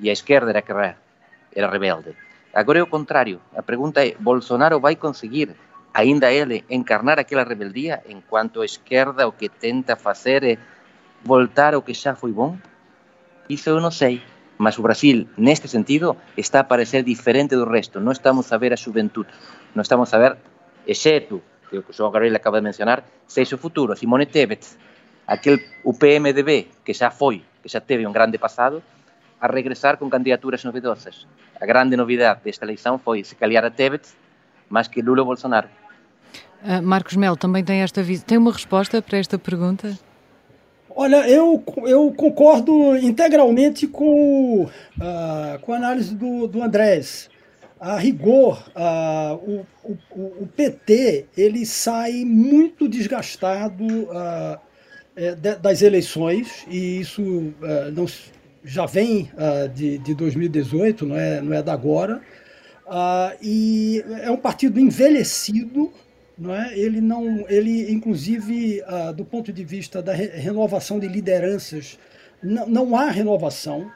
e 0.00 0.10
a 0.10 0.12
esquerda 0.12 0.50
era 0.50 0.62
que 0.62 0.72
era 0.72 1.70
rebelde. 1.70 2.16
Agora 2.52 2.78
é 2.78 2.82
o 2.82 2.86
contrário. 2.86 3.40
A 3.54 3.62
pergunta 3.62 4.06
é: 4.06 4.14
Bolsonaro 4.18 4.80
vai 4.80 4.96
conseguir, 4.96 5.54
ainda 5.92 6.32
ele, 6.32 6.64
encarnar 6.70 7.18
aquela 7.18 7.44
rebeldia, 7.44 8.02
enquanto 8.08 8.62
a 8.62 8.64
esquerda 8.64 9.28
o 9.28 9.32
que 9.32 9.48
tenta 9.48 9.96
fazer 9.96 10.42
é 10.42 10.58
voltar 11.22 11.74
ao 11.74 11.82
que 11.82 11.92
já 11.92 12.14
foi 12.14 12.32
bom? 12.32 12.56
Isso 13.48 13.70
eu 13.70 13.80
não 13.80 13.90
sei. 13.90 14.22
Mas 14.58 14.78
o 14.78 14.82
Brasil, 14.82 15.28
neste 15.36 15.68
sentido, 15.68 16.16
está 16.36 16.60
a 16.60 16.64
parecer 16.64 17.02
diferente 17.02 17.54
do 17.54 17.68
resto. 17.68 18.00
Não 18.00 18.12
estamos 18.12 18.50
a 18.50 18.56
ver 18.56 18.72
a 18.72 18.76
juventude. 18.76 19.28
Não 19.74 19.82
estamos 19.82 20.12
a 20.14 20.18
ver, 20.18 20.38
exceto, 20.86 21.42
que 21.68 21.76
o 21.78 21.84
João 21.90 22.10
Gabriel 22.10 22.36
acaba 22.36 22.58
de 22.58 22.64
mencionar, 22.64 23.04
seja 23.26 23.56
o 23.56 23.58
futuro. 23.58 23.94
Simone 23.94 24.24
Tebet, 24.24 24.66
aquel 25.26 25.58
UPMDB 25.84 26.68
que 26.84 26.92
já 26.92 27.10
foi, 27.10 27.42
que 27.62 27.68
já 27.68 27.80
teve 27.80 28.06
um 28.06 28.12
grande 28.12 28.38
passado, 28.38 28.82
a 29.40 29.46
regressar 29.46 29.96
com 29.98 30.08
candidaturas 30.08 30.64
novidosas. 30.64 31.26
A 31.60 31.66
grande 31.66 31.96
novidade 31.96 32.40
desta 32.44 32.64
eleição 32.64 32.98
foi 32.98 33.24
se 33.24 33.34
calhar 33.34 33.64
a 33.64 33.70
Tebet, 33.70 34.08
mais 34.68 34.88
que 34.88 35.02
Lula 35.02 35.20
ou 35.20 35.26
Bolsonaro. 35.26 35.68
Uh, 36.62 36.82
Marcos 36.82 37.16
Melo 37.16 37.36
também 37.36 37.62
tem 37.62 37.82
esta 37.82 38.02
tem 38.26 38.38
uma 38.38 38.52
resposta 38.52 39.00
para 39.02 39.18
esta 39.18 39.38
pergunta? 39.38 39.98
Olha, 40.98 41.28
eu, 41.28 41.62
eu 41.84 42.10
concordo 42.16 42.96
integralmente 42.96 43.86
com, 43.86 44.64
uh, 44.64 45.58
com 45.60 45.72
a 45.74 45.76
análise 45.76 46.14
do, 46.14 46.46
do 46.46 46.62
Andrés. 46.62 47.28
A 47.78 47.98
rigor, 47.98 48.64
uh, 48.74 49.34
o, 49.34 49.66
o, 49.84 50.42
o, 50.44 50.48
PT 50.56 51.26
ele 51.36 51.66
sai 51.66 52.24
muito 52.24 52.88
desgastado 52.88 53.84
uh, 55.16 55.60
das 55.60 55.82
eleições, 55.82 56.64
e 56.68 57.00
isso 57.00 57.52
não, 57.92 58.06
já 58.64 58.86
vem 58.86 59.30
de, 59.74 59.98
de 59.98 60.14
2018, 60.14 61.06
não 61.06 61.16
é, 61.16 61.40
não 61.40 61.52
é 61.54 61.62
da 61.62 61.72
agora. 61.72 62.20
e 63.40 64.04
é 64.22 64.30
um 64.30 64.36
partido 64.36 64.80
envelhecido, 64.80 65.92
não 66.38 66.54
é? 66.54 66.76
Ele 66.78 67.00
não, 67.00 67.48
ele 67.48 67.90
inclusive 67.90 68.82
ah, 68.86 69.12
do 69.12 69.24
ponto 69.24 69.52
de 69.52 69.64
vista 69.64 70.02
da 70.02 70.12
re 70.12 70.26
renovação 70.26 70.98
de 70.98 71.08
lideranças, 71.08 71.98
não, 72.42 72.68
não 72.68 72.96
há 72.96 73.10
renovação. 73.10 73.90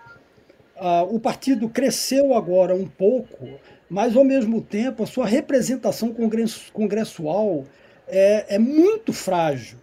Ah, 0.76 1.02
o 1.02 1.20
partido 1.20 1.68
cresceu 1.68 2.34
agora 2.34 2.74
um 2.74 2.86
pouco, 2.86 3.46
mas 3.88 4.16
ao 4.16 4.24
mesmo 4.24 4.62
tempo 4.62 5.02
a 5.02 5.06
sua 5.06 5.26
representação 5.26 6.12
congresso, 6.14 6.72
congressual 6.72 7.64
é, 8.08 8.54
é 8.54 8.58
muito 8.58 9.12
frágil. 9.12 9.78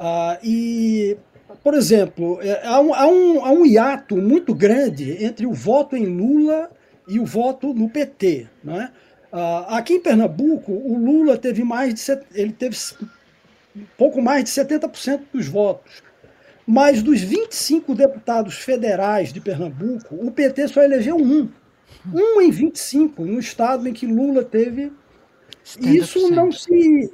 Ah, 0.00 0.38
e, 0.44 1.16
por 1.64 1.74
exemplo, 1.74 2.38
é, 2.40 2.64
há, 2.64 2.80
um, 2.80 2.94
há, 2.94 3.06
um, 3.06 3.44
há 3.44 3.50
um 3.50 3.66
hiato 3.66 4.16
muito 4.16 4.54
grande 4.54 5.24
entre 5.24 5.44
o 5.44 5.52
voto 5.52 5.96
em 5.96 6.06
Lula 6.06 6.70
e 7.08 7.18
o 7.18 7.26
voto 7.26 7.74
no 7.74 7.88
PT, 7.88 8.46
não 8.62 8.80
é? 8.80 8.92
Uh, 9.32 9.74
aqui 9.74 9.94
em 9.94 10.00
Pernambuco, 10.00 10.72
o 10.72 10.96
Lula 10.96 11.36
teve 11.36 11.62
mais 11.62 11.92
de 11.92 12.18
ele 12.32 12.52
teve 12.52 12.76
pouco 13.96 14.22
mais 14.22 14.44
de 14.44 14.50
70% 14.50 15.22
dos 15.32 15.48
votos. 15.48 16.02
Mas 16.66 17.02
dos 17.02 17.20
25 17.20 17.94
deputados 17.94 18.54
federais 18.54 19.32
de 19.32 19.40
Pernambuco, 19.40 20.14
o 20.14 20.30
PT 20.30 20.68
só 20.68 20.82
elegeu 20.82 21.16
um. 21.16 21.48
Um 22.14 22.40
em 22.40 22.50
25, 22.50 23.24
no 23.24 23.38
estado 23.40 23.88
em 23.88 23.92
que 23.92 24.06
Lula 24.06 24.44
teve. 24.44 24.92
Isso 25.80 26.30
não 26.30 26.52
se 26.52 27.10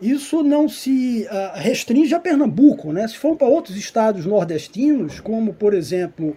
isso 0.00 0.42
não 0.42 0.68
se 0.68 1.26
uh, 1.30 1.58
restringe 1.58 2.14
a 2.14 2.20
Pernambuco, 2.20 2.92
né? 2.92 3.06
Se 3.06 3.16
for 3.16 3.36
para 3.36 3.46
outros 3.46 3.76
estados 3.76 4.24
nordestinos, 4.24 5.20
como 5.20 5.52
por 5.52 5.74
exemplo 5.74 6.36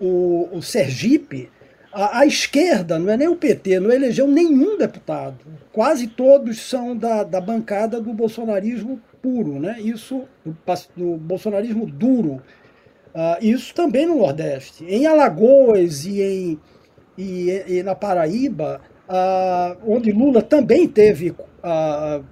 o, 0.00 0.48
o 0.52 0.62
Sergipe, 0.62 1.50
a, 1.92 2.20
a, 2.20 2.26
esquerda, 2.26 2.98
não 2.98 3.12
é 3.12 3.16
nem 3.16 3.28
o 3.28 3.36
PT, 3.36 3.80
não 3.80 3.92
elegeu 3.92 4.26
nenhum 4.26 4.78
deputado. 4.78 5.38
Quase 5.72 6.06
todos 6.06 6.60
são 6.60 6.96
da, 6.96 7.22
da 7.22 7.40
bancada 7.40 8.00
do 8.00 8.12
bolsonarismo 8.14 9.00
puro, 9.20 9.60
né? 9.60 9.76
Isso, 9.78 10.22
do, 10.44 10.56
do 10.96 11.16
bolsonarismo 11.18 11.86
duro. 11.86 12.42
Uh, 13.14 13.36
isso 13.44 13.74
também 13.74 14.06
no 14.06 14.16
Nordeste. 14.16 14.84
Em 14.86 15.06
Alagoas 15.06 16.06
e, 16.06 16.22
em, 16.22 16.60
e, 17.18 17.64
e 17.68 17.82
na 17.82 17.94
Paraíba, 17.94 18.80
uh, 19.08 19.78
onde 19.86 20.12
Lula 20.12 20.42
também 20.42 20.88
teve, 20.88 21.30
uh, 21.30 22.24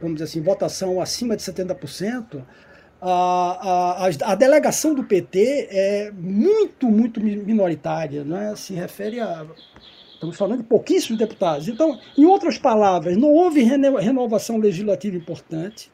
vamos 0.00 0.16
dizer 0.16 0.24
assim, 0.24 0.40
votação 0.40 1.00
acima 1.00 1.36
de 1.36 1.42
70%, 1.42 2.42
a, 3.00 4.06
a, 4.06 4.32
a, 4.32 4.34
delegação 4.34 4.94
do 4.94 5.04
PT 5.04 5.68
é 5.70 6.10
muito, 6.12 6.88
muito 6.88 7.20
minoritária, 7.20 8.24
né? 8.24 8.54
se 8.56 8.72
refere 8.74 9.20
a. 9.20 9.46
Estamos 10.14 10.36
falando 10.38 10.62
de 10.62 10.64
pouquíssimos 10.64 11.18
deputados. 11.18 11.68
Então, 11.68 12.00
em 12.16 12.24
outras 12.24 12.56
palavras, 12.56 13.18
não 13.18 13.28
houve 13.28 13.62
renovação 13.62 14.56
legislativa 14.56 15.14
importante. 15.14 15.92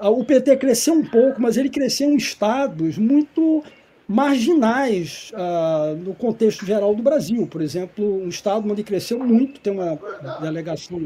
O 0.00 0.24
PT 0.24 0.56
cresceu 0.56 0.94
um 0.94 1.04
pouco, 1.04 1.40
mas 1.40 1.56
ele 1.56 1.68
cresceu 1.68 2.10
em 2.10 2.16
estados 2.16 2.98
muito 2.98 3.62
marginais 4.10 5.30
uh, 5.34 5.94
no 5.94 6.12
contexto 6.14 6.66
geral 6.66 6.92
do 6.96 7.00
Brasil. 7.00 7.46
Por 7.46 7.62
exemplo, 7.62 8.04
um 8.04 8.28
estado 8.28 8.68
onde 8.68 8.82
cresceu 8.82 9.20
muito, 9.20 9.60
tem 9.60 9.72
uma 9.72 9.96
delegação 10.40 11.00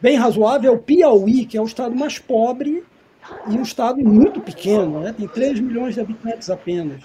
bem 0.00 0.16
razoável, 0.16 0.72
é 0.72 0.74
o 0.74 0.78
Piauí, 0.78 1.44
que 1.44 1.58
é 1.58 1.60
o 1.60 1.66
estado 1.66 1.94
mais 1.94 2.18
pobre 2.18 2.82
e 3.46 3.52
um 3.52 3.62
estado 3.62 4.00
muito 4.00 4.40
pequeno, 4.40 5.00
né? 5.00 5.12
tem 5.12 5.28
3 5.28 5.60
milhões 5.60 5.94
de 5.94 6.00
habitantes 6.00 6.48
apenas. 6.48 7.02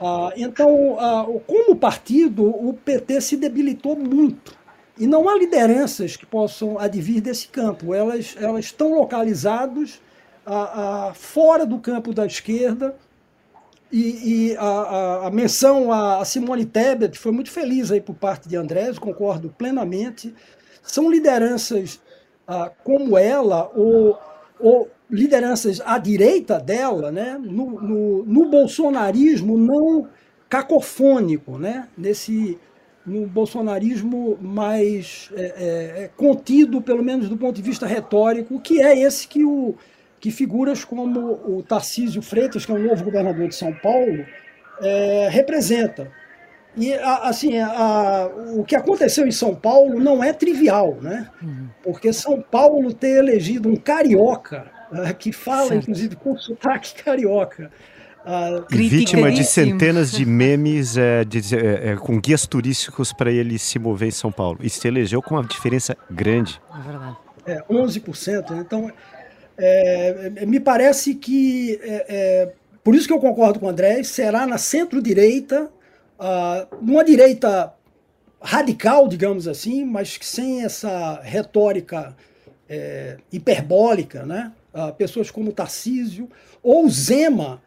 Ah, 0.00 0.32
então, 0.36 0.96
ah, 0.98 1.26
como 1.46 1.76
partido, 1.76 2.44
o 2.44 2.74
PT 2.74 3.20
se 3.20 3.36
debilitou 3.36 3.94
muito. 3.94 4.58
E 4.98 5.06
não 5.06 5.28
há 5.28 5.38
lideranças 5.38 6.16
que 6.16 6.26
possam 6.26 6.76
advir 6.76 7.20
desse 7.20 7.46
campo. 7.46 7.94
Elas, 7.94 8.34
elas 8.36 8.64
estão 8.64 8.94
localizadas 8.94 10.00
fora 11.14 11.64
do 11.64 11.78
campo 11.78 12.12
da 12.12 12.26
esquerda. 12.26 12.96
E, 13.92 14.52
e 14.52 14.56
a, 14.56 14.62
a, 14.62 15.26
a, 15.26 15.30
menção 15.30 15.92
a 15.92 16.24
Simone 16.24 16.64
Tebet 16.64 17.18
foi 17.18 17.32
muito 17.32 17.50
feliz 17.50 17.90
aí 17.90 18.00
por 18.00 18.14
parte 18.14 18.48
de 18.48 18.56
Andrés, 18.56 18.98
concordo 18.98 19.52
plenamente. 19.56 20.32
São 20.82 21.10
lideranças 21.10 22.00
ah, 22.46 22.70
como 22.84 23.18
ela, 23.18 23.70
ou, 23.74 24.18
ou 24.58 24.88
lideranças 25.10 25.80
à 25.84 25.98
direita 25.98 26.58
dela, 26.58 27.10
né, 27.10 27.38
no, 27.40 27.80
no, 27.80 28.24
no 28.24 28.48
bolsonarismo 28.48 29.58
não 29.58 30.08
cacofônico, 30.48 31.58
né, 31.58 31.88
nesse 31.96 32.58
no 33.06 33.26
bolsonarismo 33.26 34.38
mais 34.40 35.30
é, 35.34 35.42
é, 35.42 36.02
é, 36.04 36.10
contido, 36.16 36.82
pelo 36.82 37.02
menos 37.02 37.28
do 37.28 37.36
ponto 37.36 37.56
de 37.56 37.62
vista 37.62 37.86
retórico, 37.86 38.60
que 38.60 38.80
é 38.80 38.98
esse 38.98 39.26
que, 39.26 39.44
o, 39.44 39.74
que 40.20 40.30
figuras 40.30 40.84
como 40.84 41.18
o 41.46 41.62
Tarcísio 41.62 42.20
Freitas, 42.20 42.66
que 42.66 42.70
é 42.70 42.74
o 42.74 42.78
novo 42.78 43.02
governador 43.02 43.48
de 43.48 43.54
São 43.54 43.72
Paulo, 43.72 44.24
é, 44.80 45.28
representa. 45.30 46.12
E 46.76 46.92
assim, 46.92 47.58
a, 47.58 48.30
o 48.54 48.62
que 48.62 48.76
aconteceu 48.76 49.26
em 49.26 49.32
São 49.32 49.54
Paulo 49.54 49.98
não 49.98 50.22
é 50.22 50.32
trivial, 50.32 50.98
né? 51.00 51.28
Uhum. 51.42 51.68
Porque 51.82 52.12
São 52.12 52.40
Paulo 52.40 52.92
ter 52.92 53.18
elegido 53.18 53.68
um 53.68 53.74
carioca 53.74 54.70
uh, 54.92 55.14
que 55.14 55.32
fala, 55.32 55.68
certo. 55.68 55.82
inclusive, 55.82 56.16
com 56.16 56.36
sotaque 56.36 57.02
carioca. 57.02 57.70
Uh, 58.20 58.64
vítima 58.68 59.32
de 59.32 59.42
centenas 59.42 60.12
de 60.12 60.26
memes 60.26 60.96
é, 60.98 61.24
de, 61.24 61.56
é, 61.56 61.92
é, 61.92 61.96
com 61.96 62.20
guias 62.20 62.46
turísticos 62.46 63.14
para 63.14 63.32
ele 63.32 63.58
se 63.58 63.78
mover 63.78 64.08
em 64.08 64.12
São 64.12 64.30
Paulo. 64.30 64.58
E 64.62 64.70
se 64.70 64.86
elegeu 64.86 65.22
com 65.22 65.34
uma 65.34 65.44
diferença 65.44 65.96
grande. 66.08 66.60
É 66.72 66.88
verdade. 66.88 67.16
É, 67.46 67.62
11%. 67.68 68.60
Então, 68.60 68.92
é, 69.60 70.32
é, 70.36 70.46
me 70.46 70.58
parece 70.58 71.14
que, 71.14 71.78
é, 71.82 72.06
é, 72.08 72.52
por 72.82 72.94
isso 72.94 73.06
que 73.06 73.12
eu 73.12 73.20
concordo 73.20 73.60
com 73.60 73.66
o 73.66 73.68
André, 73.68 74.02
será 74.02 74.46
na 74.46 74.58
centro-direita, 74.58 75.70
uh, 76.18 76.76
numa 76.80 77.04
direita 77.04 77.74
radical, 78.40 79.06
digamos 79.06 79.46
assim, 79.46 79.84
mas 79.84 80.18
sem 80.22 80.64
essa 80.64 81.20
retórica 81.22 82.16
hiperbólica, 83.32 84.24
né? 84.24 84.52
uh, 84.74 84.94
pessoas 84.94 85.30
como 85.30 85.52
Tarcísio, 85.52 86.28
ou 86.62 86.88
Zema, 86.88 87.62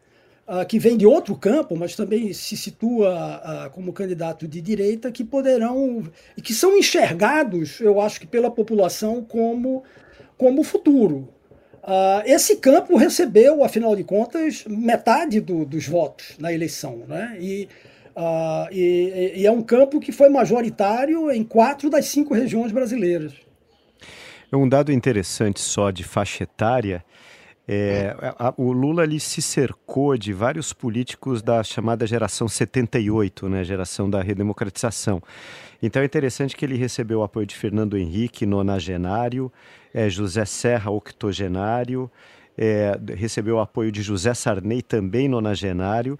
uh, 0.47 0.65
que 0.65 0.79
vem 0.79 0.97
de 0.97 1.06
outro 1.06 1.36
campo, 1.36 1.75
mas 1.75 1.95
também 1.95 2.34
se 2.34 2.56
situa 2.58 3.10
uh, 3.10 3.69
como 3.71 3.93
candidato 3.93 4.47
de 4.47 4.62
direita, 4.62 5.12
que 5.12 5.23
poderão, 5.23 6.03
e 6.36 6.41
que 6.41 6.53
são 6.53 6.77
enxergados, 6.77 7.79
eu 7.79 7.99
acho 7.99 8.19
que 8.19 8.27
pela 8.27 8.51
população, 8.51 9.23
como, 9.23 9.84
como 10.38 10.63
futuro. 10.63 11.29
Uh, 11.84 12.24
esse 12.26 12.56
campo 12.56 12.96
recebeu, 12.96 13.62
afinal 13.62 13.93
de 13.93 14.06
contas, 14.06 14.63
metade 14.65 15.41
do, 15.41 15.65
dos 15.65 15.86
votos 15.86 16.38
na 16.39 16.54
eleição. 16.54 17.04
Né? 17.06 17.36
E, 17.41 17.67
uh, 18.15 18.72
e, 18.72 19.34
e, 19.36 19.46
é 19.46 19.52
um 19.52 19.62
campo 19.62 20.00
que 20.00 20.13
foi 20.13 20.30
majoritário 20.30 21.30
em 21.30 21.43
quatro 21.43 21.89
das 21.89 22.06
cinco 22.06 22.34
regiões 22.34 22.72
brasileiras. 22.72 23.34
É 24.50 24.56
um 24.56 24.69
dado 24.69 24.93
interessante 24.93 25.60
só 25.60 25.91
de 25.91 26.06
faixa 26.06 26.43
etária. 26.43 27.04
É, 27.67 28.15
a, 28.38 28.54
o 28.58 28.72
Lula 28.72 29.04
ali 29.04 29.19
se 29.19 29.41
cercou 29.41 30.17
de 30.17 30.32
vários 30.32 30.72
políticos 30.72 31.41
da 31.41 31.63
chamada 31.63 32.06
geração 32.06 32.48
78, 32.48 33.50
né, 33.50 33.63
geração 33.63 34.10
da 34.10 34.22
redemocratização. 34.22 35.22
Então 35.82 36.02
é 36.02 36.06
interessante 36.06 36.56
que 36.56 36.63
ele 36.63 36.78
recebeu 36.78 37.19
o 37.19 37.24
apoio 37.24 37.46
de 37.46 37.56
Fernando 37.56 37.98
Henrique, 37.98 38.46
nonagenário, 38.46 39.52
é, 39.93 40.10
José 40.10 40.45
Serra, 40.45 40.91
octogenário, 40.91 42.10
é, 42.58 42.99
recebeu 43.15 43.56
o 43.56 43.60
apoio 43.60 43.91
de 43.91 44.01
José 44.01 44.34
Sarney, 44.34 44.82
também 44.82 45.27
nonagenário. 45.27 46.17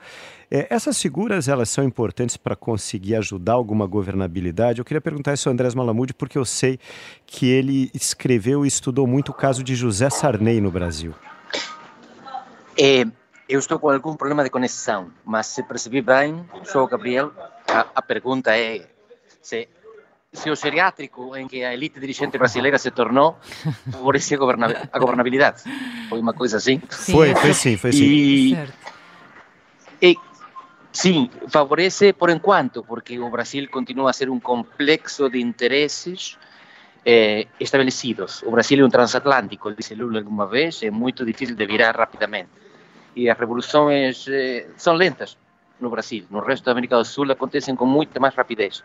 É, 0.50 0.68
essas 0.70 1.02
figuras 1.02 1.48
elas 1.48 1.70
são 1.70 1.84
importantes 1.84 2.38
para 2.38 2.56
conseguir 2.56 3.16
ajudar 3.16 3.54
alguma 3.54 3.86
governabilidade. 3.86 4.80
Eu 4.80 4.86
queria 4.86 5.02
perguntar 5.02 5.34
isso 5.34 5.50
ao 5.50 5.54
Andrés 5.54 5.76
Malamude, 5.76 6.14
porque 6.14 6.38
eu 6.38 6.46
sei 6.46 6.80
que 7.26 7.50
ele 7.50 7.90
escreveu 7.94 8.66
e 8.66 8.68
estudou 8.68 9.08
muito 9.08 9.30
o 9.30 9.34
caso 9.34 9.64
de 9.64 9.76
José 9.76 10.10
Sarney 10.10 10.60
no 10.60 10.72
Brasil. 10.72 11.14
É, 12.78 13.06
eu 13.48 13.60
estou 13.60 13.78
com 13.78 13.90
algum 13.90 14.16
problema 14.16 14.44
de 14.44 14.50
conexão, 14.50 15.12
mas 15.24 15.48
se 15.48 15.62
percebi 15.64 16.02
bem, 16.02 16.44
sou 16.64 16.84
o 16.84 16.88
Gabriel, 16.88 17.32
a, 17.68 17.86
a 17.96 18.02
pergunta 18.02 18.56
é 18.58 18.88
se 19.42 19.68
se 20.34 20.50
o 20.50 20.56
geriátrico 20.56 21.36
em 21.38 21.48
que 21.48 21.64
a 21.64 21.74
elite 21.74 22.00
dirigente 22.00 22.38
brasileira 22.38 22.78
se 22.80 22.90
tornou 22.90 23.38
favorecia 23.92 24.38
a 24.92 25.00
governabilidade. 25.00 25.64
Foi 26.10 26.20
uma 26.20 26.34
coisa 26.34 26.58
assim. 26.58 26.82
Sim, 26.90 27.14
foi, 27.14 27.36
foi 27.36 27.54
sim, 27.54 27.78
foi 27.78 27.92
sim. 27.92 28.04
E, 28.04 28.58
e, 30.02 30.18
sim, 30.92 31.30
favorece 31.48 32.14
por 32.14 32.30
enquanto, 32.32 32.84
porque 32.84 33.20
o 33.20 33.30
Brasil 33.30 33.70
continua 33.70 34.10
a 34.10 34.14
ser 34.14 34.30
um 34.30 34.40
complexo 34.40 35.30
de 35.30 35.40
interesses 35.40 36.38
eh, 37.06 37.48
estabelecidos. 37.60 38.42
O 38.44 38.52
Brasil 38.52 38.84
é 38.84 38.86
um 38.86 38.90
transatlântico, 38.90 39.72
disse 39.74 39.94
Lula 39.94 40.20
alguma 40.20 40.48
vez, 40.48 40.82
é 40.82 40.90
muito 40.90 41.24
difícil 41.24 41.56
de 41.56 41.66
virar 41.66 41.96
rapidamente. 41.96 42.50
E 43.16 43.30
as 43.30 43.38
revoluções 43.38 44.26
eh, 44.28 44.66
são 44.78 44.96
lentas 44.96 45.38
no 45.80 45.90
Brasil. 45.92 46.26
No 46.32 46.40
resto 46.40 46.66
da 46.66 46.72
América 46.72 46.98
do 46.98 47.06
Sul 47.06 47.32
acontecem 47.32 47.76
com 47.76 47.86
muita 47.86 48.20
mais 48.20 48.34
rapidez. 48.34 48.84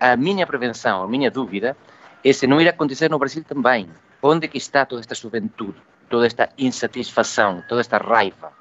A 0.00 0.16
minha 0.16 0.46
prevenção, 0.46 1.02
a 1.02 1.06
minha 1.06 1.30
dúvida, 1.30 1.76
é 2.24 2.32
se 2.32 2.46
não 2.46 2.60
irá 2.60 2.70
acontecer 2.70 3.10
no 3.10 3.18
Brasil 3.18 3.44
também. 3.44 3.88
Onde 4.22 4.48
que 4.48 4.58
está 4.58 4.84
toda 4.86 5.00
esta 5.00 5.14
juventude, 5.14 5.80
toda 6.08 6.26
esta 6.26 6.48
insatisfação, 6.58 7.62
toda 7.68 7.82
esta 7.82 7.98
raiva? 7.98 8.52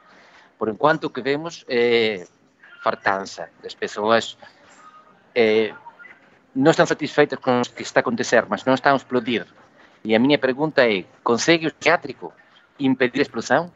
Por 0.58 0.69
enquanto 0.69 1.06
o 1.06 1.10
que 1.10 1.21
vemos 1.21 1.65
é 1.67 2.28
fartança 2.84 3.49
das 3.63 3.73
pessoas 3.73 4.38
é, 5.36 5.73
não 6.56 6.71
estão 6.71 6.86
satisfeitas 6.86 7.39
com 7.39 7.62
o 7.62 7.63
que 7.63 7.84
está 7.84 7.99
a 7.99 8.02
acontecer, 8.02 8.45
mas 8.49 8.65
não 8.65 8.73
estão 8.73 8.93
a 8.93 8.97
explodir. 8.97 9.45
E 10.04 10.15
a 10.15 10.19
minha 10.19 10.38
pergunta 10.38 10.86
é, 10.86 11.06
consegue 11.23 11.67
o 11.67 11.71
psiquiátrico 11.71 12.34
impedir 12.80 13.19
a 13.19 13.21
explosão? 13.23 13.71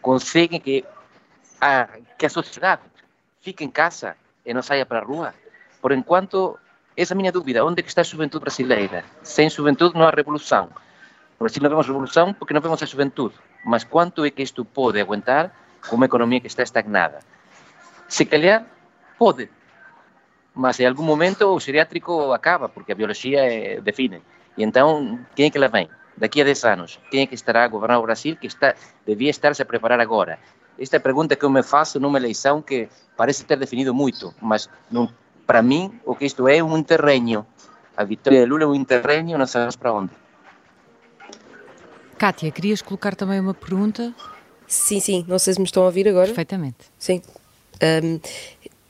Consegue 0.00 0.58
que 0.58 0.84
a, 1.60 1.88
que 2.18 2.26
a 2.26 2.30
sociedade 2.30 2.82
fique 3.40 3.64
em 3.64 3.70
casa 3.70 4.16
e 4.44 4.52
não 4.52 4.62
saia 4.62 4.84
para 4.84 5.00
a 5.00 5.04
rua? 5.04 5.34
Por 5.80 5.92
enquanto, 5.92 6.58
essa 6.96 7.12
é 7.12 7.14
a 7.14 7.16
minha 7.16 7.32
dúvida. 7.32 7.64
Onde 7.64 7.80
é 7.80 7.82
que 7.82 7.88
está 7.88 8.02
a 8.02 8.04
juventude 8.04 8.42
brasileira? 8.42 9.04
Sem 9.22 9.48
juventude 9.48 9.94
não 9.94 10.06
há 10.06 10.10
revolução. 10.10 10.64
No 10.64 11.44
Brasil 11.44 11.62
não 11.62 11.70
vemos 11.70 11.86
revolução 11.86 12.34
porque 12.34 12.52
não 12.52 12.60
vemos 12.60 12.82
a 12.82 12.86
juventude. 12.86 13.34
Mas 13.64 13.84
quanto 13.84 14.24
é 14.24 14.30
que 14.30 14.42
isto 14.42 14.64
pode 14.64 15.00
aguentar 15.00 15.54
com 15.88 15.96
uma 15.96 16.06
economia 16.06 16.40
que 16.40 16.46
está 16.46 16.62
estagnada? 16.62 17.20
Se 18.08 18.24
calhar, 18.24 18.66
pode. 19.18 19.48
Mas 20.54 20.78
em 20.80 20.86
algum 20.86 21.02
momento 21.02 21.46
o 21.46 21.58
geriátrico 21.58 22.32
acaba, 22.32 22.68
porque 22.68 22.92
a 22.92 22.94
biologia 22.94 23.40
é, 23.40 23.80
define. 23.80 24.22
E 24.56 24.62
então, 24.62 25.18
quem 25.34 25.46
é 25.46 25.50
que 25.50 25.58
lá 25.58 25.68
vem? 25.68 25.88
Daqui 26.14 26.42
a 26.42 26.44
10 26.44 26.64
anos, 26.64 27.00
quem 27.10 27.22
é 27.22 27.26
que 27.26 27.34
estará 27.34 27.64
a 27.64 27.68
governar 27.68 27.98
o 27.98 28.02
Brasil 28.02 28.36
que 28.36 28.46
está, 28.46 28.74
devia 29.06 29.30
estar-se 29.30 29.62
a 29.62 29.64
preparar 29.64 29.98
agora? 29.98 30.38
Esta 30.78 30.96
é 30.96 30.98
a 30.98 31.00
pergunta 31.00 31.34
que 31.34 31.44
eu 31.44 31.50
me 31.50 31.62
faço 31.62 31.98
numa 31.98 32.18
eleição 32.18 32.60
que 32.60 32.88
parece 33.16 33.44
ter 33.44 33.56
definido 33.56 33.94
muito, 33.94 34.34
mas 34.40 34.68
não 34.90 35.08
para 35.46 35.62
mim, 35.62 35.92
o 36.04 36.14
que 36.14 36.24
isto 36.24 36.48
é 36.48 36.58
é 36.58 36.64
um 36.64 36.76
interregno. 36.76 37.46
A 37.96 38.04
vitória 38.04 38.40
de 38.40 38.46
Lula 38.46 38.64
é 38.64 38.66
um 38.66 38.74
interregno, 38.74 39.36
não 39.36 39.46
sabemos 39.46 39.76
para 39.76 39.92
onde. 39.92 40.10
Kátia, 42.18 42.50
querias 42.50 42.80
colocar 42.80 43.14
também 43.14 43.40
uma 43.40 43.54
pergunta? 43.54 44.14
Sim, 44.66 45.00
sim. 45.00 45.24
Não 45.28 45.38
sei 45.38 45.54
se 45.54 45.60
me 45.60 45.66
estão 45.66 45.82
a 45.82 45.86
ouvir 45.86 46.08
agora. 46.08 46.26
Perfeitamente. 46.26 46.78
Sim. 46.98 47.20
Um, 47.82 48.20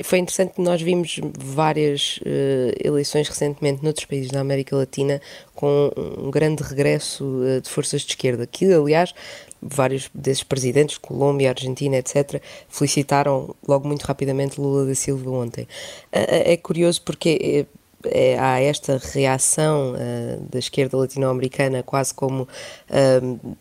foi 0.02 0.18
interessante 0.18 0.60
nós 0.60 0.80
vimos 0.80 1.20
várias 1.38 2.18
uh, 2.18 2.72
eleições 2.82 3.28
recentemente 3.28 3.82
noutros 3.82 4.06
países 4.06 4.30
da 4.30 4.40
América 4.40 4.76
Latina 4.76 5.20
com 5.54 5.90
um 6.18 6.30
grande 6.30 6.62
regresso 6.62 7.24
uh, 7.24 7.60
de 7.60 7.68
forças 7.68 8.02
de 8.02 8.08
esquerda, 8.08 8.46
que 8.46 8.72
aliás 8.72 9.14
vários 9.60 10.10
desses 10.12 10.42
presidentes, 10.42 10.98
Colômbia, 10.98 11.50
Argentina, 11.50 11.96
etc., 11.96 12.42
felicitaram 12.68 13.54
logo 13.66 13.86
muito 13.86 14.02
rapidamente 14.02 14.60
Lula 14.60 14.84
da 14.84 14.94
Silva 14.94 15.30
ontem. 15.30 15.68
É 16.10 16.56
curioso 16.56 17.00
porque 17.02 17.64
é, 18.04 18.38
há 18.38 18.60
esta 18.60 18.98
reação 18.98 19.92
uh, 19.92 20.40
da 20.50 20.58
esquerda 20.58 20.96
latino-americana, 20.96 21.82
quase 21.82 22.12
como 22.12 22.42
uh, 22.42 23.56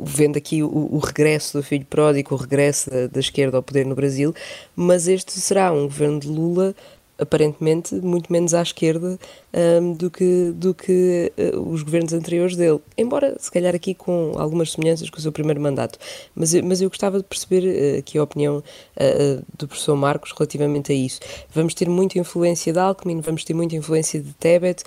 vendo 0.00 0.36
aqui 0.36 0.62
o, 0.62 0.68
o, 0.68 0.98
regresso 0.98 1.58
do 1.58 1.62
filho 1.62 1.86
pródigo, 1.86 2.34
o 2.34 2.38
regresso 2.38 2.90
da, 2.90 3.06
da, 3.06 3.20
esquerda 3.20 3.56
ao 3.56 3.62
poder 3.62 3.86
no 3.86 3.94
Brasil, 3.94 4.34
mas 4.74 5.08
este 5.08 5.32
será 5.32 5.72
um 5.72 5.84
governo 5.84 6.20
de 6.20 6.28
Lula 6.28 6.74
aparentemente 7.22 7.94
muito 7.94 8.32
menos 8.32 8.52
à 8.52 8.62
esquerda 8.62 9.18
um, 9.80 9.92
do 9.92 10.10
que, 10.10 10.52
do 10.54 10.74
que 10.74 11.32
uh, 11.38 11.60
os 11.60 11.82
governos 11.82 12.12
anteriores 12.12 12.56
dele. 12.56 12.80
Embora, 12.98 13.36
se 13.38 13.50
calhar, 13.50 13.74
aqui 13.74 13.94
com 13.94 14.32
algumas 14.36 14.72
semelhanças 14.72 15.08
com 15.08 15.18
o 15.18 15.20
seu 15.20 15.30
primeiro 15.30 15.60
mandato. 15.60 15.98
Mas, 16.34 16.52
mas 16.54 16.80
eu 16.80 16.88
gostava 16.88 17.18
de 17.18 17.24
perceber 17.24 17.64
uh, 17.64 17.98
aqui 17.98 18.18
a 18.18 18.22
opinião 18.22 18.58
uh, 18.58 19.44
do 19.56 19.68
professor 19.68 19.96
Marcos 19.96 20.32
relativamente 20.32 20.92
a 20.92 20.94
isso. 20.94 21.20
Vamos 21.54 21.74
ter 21.74 21.88
muita 21.88 22.18
influência 22.18 22.72
de 22.72 22.78
Alckmin, 22.78 23.20
vamos 23.20 23.44
ter 23.44 23.54
muita 23.54 23.76
influência 23.76 24.20
de 24.20 24.32
Tebet, 24.34 24.82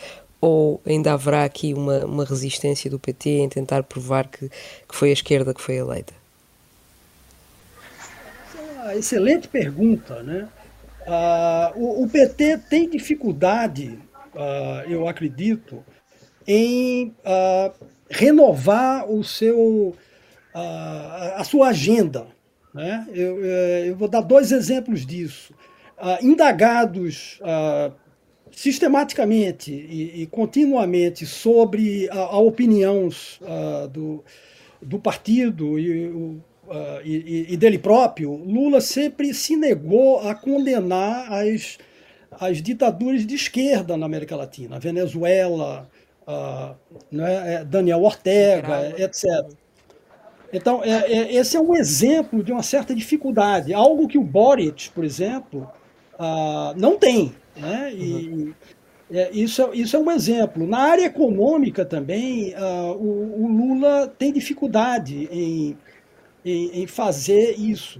ou 0.45 0.79
ainda 0.85 1.11
haverá 1.11 1.43
aqui 1.43 1.73
uma, 1.73 2.05
uma 2.05 2.23
resistência 2.23 2.87
do 2.87 2.99
PT 2.99 3.29
em 3.29 3.49
tentar 3.49 3.81
provar 3.81 4.27
que, 4.27 4.47
que 4.47 4.95
foi 4.95 5.09
a 5.09 5.13
esquerda 5.13 5.55
que 5.55 5.61
foi 5.61 5.77
eleita? 5.77 6.13
Excelente 8.95 9.47
pergunta, 9.47 10.21
né? 10.21 10.47
Uh, 11.07 11.79
o, 11.79 12.03
o, 12.03 12.09
PT 12.09 12.59
tem 12.69 12.87
dificuldade, 12.87 13.97
uh, 14.35 14.87
eu 14.87 15.07
acredito, 15.07 15.83
em 16.47 17.07
uh, 17.25 17.73
renovar 18.07 19.09
o 19.09 19.23
seu, 19.23 19.95
a 20.53 21.43
sua 21.43 21.69
agenda. 21.69 22.27
Né? 22.71 23.07
Eu, 23.13 23.43
eh, 23.43 23.83
eu, 23.87 23.95
vou 23.95 24.07
dar 24.07 24.21
dois 24.21 24.51
exemplos 24.51 25.05
disso. 25.05 25.53
indagados 26.21 27.39
sistematicamente 28.55 29.71
e, 29.71 30.21
e, 30.21 30.27
continuamente 30.27 31.25
sobre 31.25 32.09
a, 32.09 32.19
a 32.19 32.37
opinião 32.39 33.09
do, 33.91 34.23
do 34.81 34.97
partido 34.97 35.77
e 35.77 36.07
o 36.07 36.41
uh, 36.67 37.01
e, 37.03 37.53
e, 37.53 37.57
dele 37.57 37.77
próprio, 37.77 38.33
Lula 38.35 38.81
sempre 38.81 39.33
se 39.33 39.55
negou 39.55 40.19
a 40.19 40.35
condenar 40.35 41.31
as, 41.31 41.77
as 42.31 42.61
ditaduras 42.61 43.25
de 43.25 43.35
esquerda 43.35 43.95
na 43.97 44.05
América 44.05 44.35
Latina, 44.35 44.79
Venezuela, 44.79 45.89
uh, 46.27 46.75
né, 47.11 47.63
Daniel 47.65 48.03
Ortega, 48.03 48.93
etc. 48.97 49.45
Então, 50.53 50.83
é, 50.83 51.11
é, 51.11 51.35
esse 51.35 51.57
é 51.57 51.59
um 51.59 51.75
exemplo 51.75 52.43
de 52.43 52.51
uma 52.51 52.63
certa 52.63 52.95
dificuldade, 52.95 53.73
algo 53.73 54.07
que 54.07 54.17
o 54.17 54.23
Boric, 54.23 54.89
por 54.91 55.03
exemplo, 55.03 55.69
uh, 56.13 56.77
não 56.77 56.97
tem. 56.97 57.33
Né? 57.55 57.93
E, 57.93 58.13
uhum. 58.13 58.53
É, 59.11 59.31
isso, 59.31 59.61
é, 59.61 59.75
isso 59.75 59.95
é 59.95 59.99
um 59.99 60.11
exemplo. 60.11 60.65
Na 60.65 60.79
área 60.79 61.05
econômica 61.05 61.85
também, 61.85 62.55
uh, 62.55 62.93
o, 62.93 63.43
o, 63.43 63.47
Lula 63.47 64.07
tem 64.17 64.33
dificuldade 64.33 65.29
em 65.31 65.77
em, 66.45 66.83
em 66.83 66.87
fazer 66.87 67.55
isso. 67.57 67.99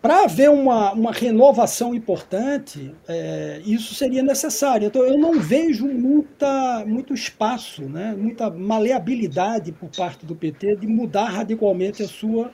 Para 0.00 0.24
haver 0.24 0.50
uma, 0.50 0.92
uma 0.92 1.12
renovação 1.12 1.94
importante, 1.94 2.92
é, 3.08 3.62
isso 3.64 3.94
seria 3.94 4.22
necessário. 4.22 4.86
Então, 4.86 5.02
eu 5.02 5.16
não 5.16 5.38
vejo 5.40 5.86
muita, 5.86 6.84
muito 6.84 7.14
espaço, 7.14 7.82
né, 7.82 8.14
muita 8.16 8.50
maleabilidade 8.50 9.70
por 9.70 9.88
parte 9.90 10.26
do 10.26 10.34
PT 10.34 10.76
de 10.76 10.86
mudar 10.88 11.26
radicalmente 11.26 12.02
a 12.02 12.08
sua, 12.08 12.50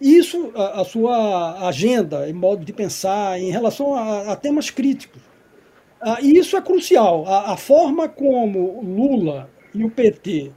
isso, 0.00 0.52
a, 0.54 0.82
a 0.82 0.84
sua 0.84 1.68
agenda, 1.68 2.30
em 2.30 2.32
modo 2.32 2.64
de 2.64 2.72
pensar 2.72 3.40
em 3.40 3.50
relação 3.50 3.94
a, 3.94 4.32
a 4.32 4.36
temas 4.36 4.70
críticos. 4.70 5.20
Ah, 6.00 6.18
e 6.20 6.36
isso 6.38 6.56
é 6.56 6.62
crucial. 6.62 7.24
A, 7.26 7.52
a, 7.52 7.56
forma 7.56 8.08
como 8.08 8.80
Lula 8.82 9.50
e 9.74 9.84
o 9.84 9.90
PT 9.90 10.52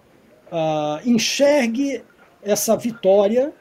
ah, 0.52 1.00
enxergue 1.06 2.04
essa 2.44 2.76
vitória 2.76 3.54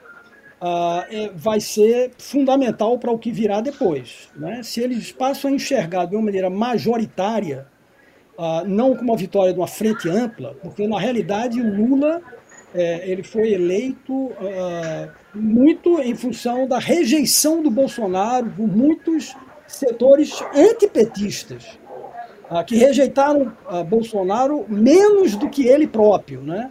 uh, 0.61 1.05
é, 1.11 1.31
vai 1.35 1.61
ser 1.61 2.13
fundamental 2.19 2.99
para 2.99 3.11
o 3.11 3.19
que 3.19 3.33
virá 3.33 3.61
depois. 3.61 4.29
Né? 4.37 4.63
Se 4.63 4.81
eles 4.81 5.11
passam 5.11 5.51
a 5.51 5.55
enxergar 5.55 6.05
de 6.05 6.15
uma 6.15 6.25
maneira 6.25 6.51
majoritária, 6.51 7.67
uh, 8.39 8.67
não 8.67 8.95
como 8.95 9.11
uma 9.11 9.17
vitória 9.17 9.53
de 9.53 9.59
uma 9.59 9.67
frente 9.67 10.09
ampla, 10.09 10.55
porque 10.63 10.87
na 10.87 10.99
realidade 10.99 11.61
Lula 11.61 12.21
é, 12.73 13.11
ele 13.11 13.23
foi 13.23 13.53
eleito 13.53 14.13
uh, 14.13 15.11
muito 15.35 16.01
em 16.01 16.15
função 16.15 16.69
da 16.69 16.79
rejeição 16.79 17.63
do 17.63 17.71
Bolsonaro 17.71 18.49
por 18.51 18.69
muitos 18.69 19.35
setores 19.77 20.43
antipetistas, 20.55 21.79
que 22.67 22.77
rejeitaram 22.77 23.53
Bolsonaro 23.87 24.67
menos 24.69 25.37
do 25.37 25.49
que 25.49 25.67
ele 25.67 25.87
próprio, 25.87 26.43
né? 26.43 26.71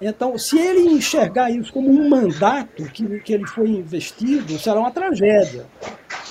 Então, 0.00 0.38
se 0.38 0.58
ele 0.58 0.88
enxergar 0.88 1.50
isso 1.50 1.72
como 1.72 1.90
um 1.90 2.08
mandato 2.08 2.84
que, 2.84 3.20
que 3.20 3.34
ele 3.34 3.46
foi 3.46 3.68
investido, 3.68 4.58
será 4.58 4.80
uma 4.80 4.90
tragédia. 4.90 5.66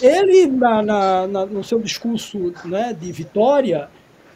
Ele, 0.02 0.48
na, 0.48 0.82
na, 0.82 1.28
na, 1.28 1.46
no 1.46 1.64
seu 1.64 1.80
discurso 1.80 2.52
né, 2.66 2.96
de 3.00 3.12
vitória, 3.12 3.88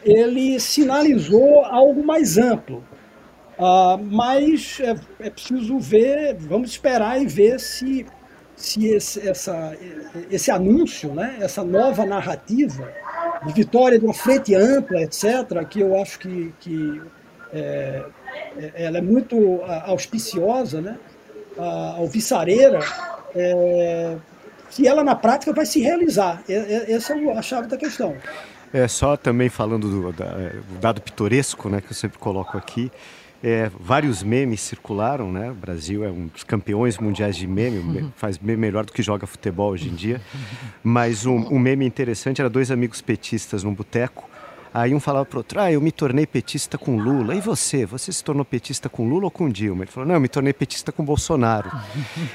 ele 0.04 0.60
sinalizou 0.60 1.64
algo 1.64 2.04
mais 2.04 2.38
amplo. 2.38 2.84
Uh, 3.58 3.98
mas 4.04 4.78
é, 4.80 4.94
é, 5.26 5.30
preciso 5.30 5.78
ver, 5.78 6.34
vamos 6.34 6.70
esperar 6.70 7.20
e 7.20 7.26
ver 7.26 7.58
se, 7.60 8.04
se 8.56 8.86
esse, 8.86 9.28
essa, 9.28 9.76
esse 10.30 10.50
anúncio, 10.50 11.12
né, 11.12 11.36
essa 11.40 11.64
nova 11.64 12.06
narrativa, 12.06 12.92
de 13.44 13.52
vitória 13.52 13.98
de 13.98 14.04
uma 14.04 14.14
frente 14.14 14.54
ampla, 14.54 15.02
etc., 15.02 15.66
que 15.68 15.80
eu 15.80 16.00
acho 16.00 16.18
que, 16.18 16.54
que 16.60 17.02
é, 17.52 18.04
é 18.56 18.72
ela 18.74 18.98
é 18.98 19.02
muito 19.02 19.60
auspiciosa, 19.86 20.80
né? 20.80 20.98
a 21.58 21.96
alvissareira, 21.98 22.80
é, 23.34 24.16
que 24.70 24.88
ela 24.88 25.04
na 25.04 25.14
prática 25.14 25.52
vai 25.52 25.66
se 25.66 25.80
realizar. 25.80 26.42
Essa 26.48 27.14
é 27.14 27.32
a 27.32 27.42
chave 27.42 27.68
da 27.68 27.76
questão. 27.76 28.16
É 28.72 28.88
só 28.88 29.16
também 29.16 29.48
falando 29.48 29.88
do, 29.88 30.12
do 30.12 30.78
dado 30.80 31.00
pitoresco, 31.00 31.68
né, 31.68 31.80
que 31.80 31.92
eu 31.92 31.94
sempre 31.94 32.18
coloco 32.18 32.58
aqui. 32.58 32.90
É, 33.46 33.70
vários 33.78 34.22
memes 34.22 34.62
circularam, 34.62 35.30
né? 35.30 35.50
O 35.50 35.54
Brasil 35.54 36.02
é 36.02 36.10
um 36.10 36.28
dos 36.28 36.42
campeões 36.42 36.96
mundiais 36.96 37.36
de 37.36 37.46
meme, 37.46 38.10
faz 38.16 38.38
meme 38.38 38.56
melhor 38.56 38.86
do 38.86 38.92
que 38.92 39.02
joga 39.02 39.26
futebol 39.26 39.72
hoje 39.72 39.90
em 39.90 39.94
dia. 39.94 40.18
Mas 40.82 41.26
um, 41.26 41.36
um 41.54 41.58
meme 41.58 41.84
interessante 41.84 42.40
era 42.40 42.48
dois 42.48 42.70
amigos 42.70 43.02
petistas 43.02 43.62
num 43.62 43.74
boteco 43.74 44.28
Aí 44.74 44.92
um 44.92 44.98
falava 44.98 45.24
pro 45.24 45.38
outro, 45.38 45.60
ah, 45.60 45.70
eu 45.70 45.80
me 45.80 45.92
tornei 45.92 46.26
petista 46.26 46.76
com 46.76 46.96
Lula. 46.96 47.36
E 47.36 47.40
você? 47.40 47.86
Você 47.86 48.12
se 48.12 48.24
tornou 48.24 48.44
petista 48.44 48.88
com 48.88 49.08
Lula 49.08 49.26
ou 49.26 49.30
com 49.30 49.48
Dilma? 49.48 49.84
Ele 49.84 49.90
falou, 49.90 50.08
não, 50.08 50.16
eu 50.16 50.20
me 50.20 50.26
tornei 50.26 50.52
petista 50.52 50.90
com 50.90 51.04
Bolsonaro. 51.04 51.70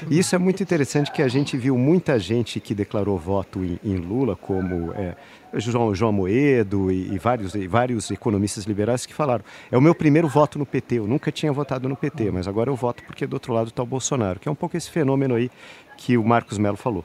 e 0.08 0.18
isso 0.18 0.34
é 0.34 0.38
muito 0.38 0.62
interessante 0.62 1.12
que 1.12 1.22
a 1.22 1.28
gente 1.28 1.58
viu 1.58 1.76
muita 1.76 2.18
gente 2.18 2.58
que 2.58 2.74
declarou 2.74 3.18
voto 3.18 3.62
em, 3.62 3.78
em 3.84 3.96
Lula, 3.96 4.36
como 4.36 4.90
é, 4.94 5.16
João, 5.54 5.94
João 5.94 6.12
Moedo 6.12 6.90
e, 6.90 7.14
e, 7.14 7.18
vários, 7.18 7.54
e 7.54 7.66
vários 7.66 8.10
economistas 8.10 8.64
liberais 8.64 9.06
que 9.06 9.14
falaram, 9.14 9.44
é 9.70 9.76
o 9.76 9.80
meu 9.80 9.94
primeiro 9.94 10.28
voto 10.28 10.58
no 10.58 10.66
PT, 10.66 10.98
eu 10.98 11.06
nunca 11.06 11.32
tinha 11.32 11.52
votado 11.52 11.88
no 11.88 11.96
PT, 11.96 12.30
mas 12.30 12.46
agora 12.46 12.70
eu 12.70 12.76
voto 12.76 13.02
porque 13.04 13.26
do 13.26 13.34
outro 13.34 13.52
lado 13.52 13.68
está 13.68 13.82
o 13.82 13.86
Bolsonaro, 13.86 14.38
que 14.38 14.48
é 14.48 14.52
um 14.52 14.54
pouco 14.54 14.76
esse 14.76 14.90
fenômeno 14.90 15.34
aí 15.34 15.50
que 15.96 16.16
o 16.16 16.24
Marcos 16.24 16.58
Melo 16.58 16.76
falou. 16.76 17.04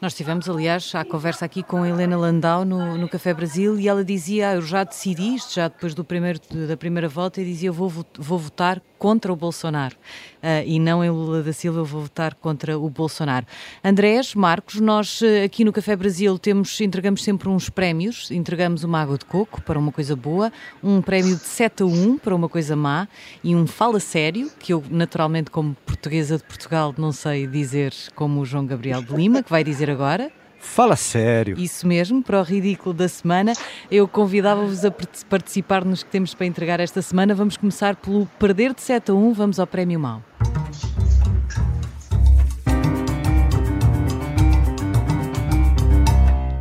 Nós 0.00 0.14
tivemos, 0.14 0.48
aliás, 0.48 0.94
a 0.94 1.04
conversa 1.04 1.44
aqui 1.44 1.62
com 1.62 1.82
a 1.82 1.88
Helena 1.88 2.16
Landau 2.16 2.64
no, 2.64 2.96
no 2.96 3.08
Café 3.08 3.34
Brasil 3.34 3.78
e 3.78 3.88
ela 3.88 4.04
dizia: 4.04 4.50
ah, 4.50 4.54
Eu 4.54 4.62
já 4.62 4.84
decidi 4.84 5.34
isto, 5.34 5.54
já 5.54 5.68
depois 5.68 5.94
do 5.94 6.04
primeiro, 6.04 6.40
da 6.66 6.76
primeira 6.76 7.08
volta, 7.08 7.40
e 7.40 7.44
dizia: 7.44 7.68
Eu 7.68 7.74
vou, 7.74 7.92
vou 8.18 8.38
votar 8.38 8.80
contra 8.98 9.32
o 9.32 9.36
Bolsonaro 9.36 9.94
uh, 10.42 10.66
e 10.66 10.78
não 10.78 11.04
em 11.04 11.10
Lula 11.10 11.42
da 11.42 11.52
Silva, 11.52 11.82
vou 11.82 12.02
votar 12.02 12.34
contra 12.34 12.78
o 12.78 12.88
Bolsonaro. 12.88 13.46
Andrés, 13.84 14.34
Marcos, 14.34 14.80
nós 14.80 15.20
uh, 15.20 15.44
aqui 15.44 15.64
no 15.64 15.72
Café 15.72 15.96
Brasil 15.96 16.38
temos, 16.38 16.80
entregamos 16.80 17.22
sempre 17.22 17.48
uns 17.48 17.68
prémios, 17.68 18.30
entregamos 18.30 18.84
uma 18.84 19.00
água 19.00 19.18
de 19.18 19.24
coco 19.24 19.62
para 19.62 19.78
uma 19.78 19.92
coisa 19.92 20.16
boa, 20.16 20.52
um 20.82 21.00
prémio 21.02 21.36
de 21.36 21.44
7 21.44 21.82
a 21.82 21.86
1 21.86 22.18
para 22.18 22.34
uma 22.34 22.48
coisa 22.48 22.76
má 22.76 23.08
e 23.42 23.54
um 23.54 23.66
fala 23.66 24.00
sério, 24.00 24.50
que 24.58 24.72
eu 24.72 24.82
naturalmente 24.90 25.50
como 25.50 25.76
portuguesa 25.86 26.36
de 26.36 26.44
Portugal 26.44 26.94
não 26.96 27.12
sei 27.12 27.46
dizer 27.46 27.92
como 28.14 28.40
o 28.40 28.44
João 28.44 28.66
Gabriel 28.66 29.02
de 29.02 29.14
Lima, 29.14 29.42
que 29.42 29.50
vai 29.50 29.62
dizer 29.62 29.90
agora. 29.90 30.30
Fala 30.66 30.94
sério. 30.94 31.58
Isso 31.58 31.86
mesmo, 31.86 32.22
para 32.22 32.38
o 32.38 32.42
ridículo 32.42 32.94
da 32.94 33.08
semana. 33.08 33.54
Eu 33.90 34.06
convidava-vos 34.06 34.84
a 34.84 34.90
participar 34.90 35.84
nos 35.86 36.02
que 36.02 36.10
temos 36.10 36.34
para 36.34 36.44
entregar 36.44 36.80
esta 36.80 37.00
semana. 37.00 37.34
Vamos 37.34 37.56
começar 37.56 37.96
pelo 37.96 38.26
perder 38.38 38.74
de 38.74 38.82
7 38.82 39.10
a 39.10 39.14
1. 39.14 39.32
Vamos 39.32 39.58
ao 39.58 39.66
prémio 39.66 39.98
mau. 39.98 40.22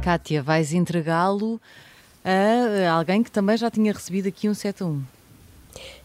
Kátia, 0.01 0.41
vais 0.41 0.71
entregá-lo 0.71 1.59
a 2.23 2.91
alguém 2.91 3.21
que 3.21 3.31
também 3.31 3.57
já 3.57 3.69
tinha 3.69 3.91
recebido 3.91 4.29
aqui 4.29 4.47
um 4.47 4.53
7 4.53 4.83
a 4.83 4.85
1. 4.85 5.14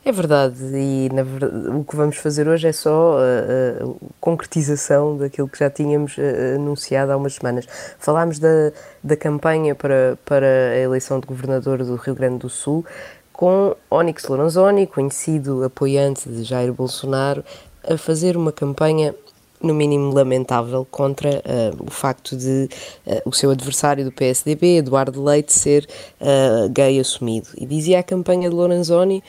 É 0.03 0.13
verdade, 0.13 0.57
e 0.75 1.11
verdade, 1.11 1.69
o 1.69 1.85
que 1.85 1.95
vamos 1.95 2.17
fazer 2.17 2.49
hoje 2.49 2.67
é 2.67 2.73
só 2.73 3.19
a, 3.19 3.21
a, 3.21 4.11
concretização 4.19 5.19
daquilo 5.19 5.47
que 5.47 5.59
já 5.59 5.69
tínhamos 5.69 6.17
a, 6.19 6.57
anunciado 6.57 7.13
há 7.13 7.17
umas 7.19 7.35
semanas. 7.35 7.67
Falámos 7.99 8.39
da, 8.39 8.73
da 9.05 9.15
campanha 9.15 9.75
para, 9.75 10.19
para 10.25 10.47
a 10.47 10.79
eleição 10.79 11.21
de 11.21 11.27
governador 11.27 11.85
do 11.85 11.97
Rio 11.97 12.15
Grande 12.15 12.39
do 12.39 12.49
Sul 12.49 12.83
com 13.31 13.77
Onyx 13.91 14.27
Lorenzoni, 14.27 14.87
conhecido 14.87 15.65
apoiante 15.65 16.29
de 16.31 16.45
Jair 16.45 16.73
Bolsonaro, 16.73 17.45
a 17.87 17.99
fazer 17.99 18.39
uma 18.39 18.53
campanha 18.53 19.15
no 19.63 19.75
mínimo 19.75 20.13
lamentável 20.13 20.87
contra 20.91 21.31
uh, 21.31 21.85
o 21.87 21.91
facto 21.91 22.37
de 22.37 22.69
uh, 23.07 23.21
o 23.27 23.33
seu 23.33 23.51
adversário 23.51 24.05
do 24.05 24.13
PSDB, 24.13 24.79
Eduardo 24.79 25.23
Leite, 25.23 25.53
ser 25.53 25.87
uh, 26.21 26.69
gay 26.71 26.99
assumido. 26.99 27.49
E 27.57 27.67
dizia 27.67 27.99
a 27.99 28.03
campanha 28.03 28.49
de 28.49 28.55
Lorenzoni 28.55 29.23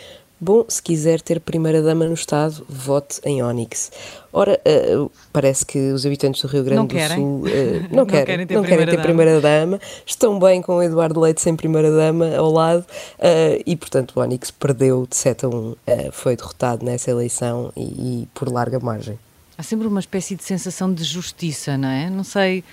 Bom, 0.44 0.66
se 0.68 0.82
quiser 0.82 1.22
ter 1.22 1.40
primeira-dama 1.40 2.04
no 2.08 2.16
Estado, 2.16 2.66
vote 2.68 3.22
em 3.24 3.44
Onyx. 3.44 3.92
Ora, 4.34 4.60
uh, 4.68 5.12
parece 5.32 5.64
que 5.64 5.92
os 5.92 6.04
habitantes 6.04 6.42
do 6.42 6.48
Rio 6.48 6.64
Grande 6.64 6.78
não 6.78 6.88
do 6.88 6.96
querem. 6.96 7.18
Sul 7.18 7.42
uh, 7.42 7.46
não, 7.94 7.98
não, 7.98 8.06
querem, 8.08 8.26
querem 8.26 8.48
ter 8.48 8.56
não 8.56 8.64
querem 8.64 8.88
ter 8.88 9.02
primeira-dama, 9.04 9.80
estão 10.04 10.40
bem 10.40 10.60
com 10.64 10.78
o 10.78 10.82
Eduardo 10.82 11.20
Leite 11.20 11.42
sem 11.42 11.56
primeira-dama 11.56 12.36
ao 12.36 12.52
lado 12.52 12.82
uh, 12.82 13.62
e, 13.64 13.76
portanto, 13.76 14.14
o 14.16 14.20
Onyx 14.20 14.50
perdeu 14.50 15.06
de 15.08 15.16
7 15.16 15.46
a 15.46 15.50
1, 15.50 15.76
foi 16.12 16.36
derrotado 16.36 16.84
nessa 16.84 17.12
eleição 17.12 17.72
e, 17.78 18.24
e 18.24 18.28
por 18.34 18.52
larga 18.52 18.80
margem 18.80 19.20
há 19.56 19.64
sempre 19.64 19.86
uma 19.86 20.00
espécie 20.00 20.36
de 20.36 20.44
sensação 20.44 20.92
de 20.92 21.04
justiça, 21.04 21.78
não 21.78 21.88
é? 21.88 22.10
Não 22.10 22.24
sei, 22.24 22.64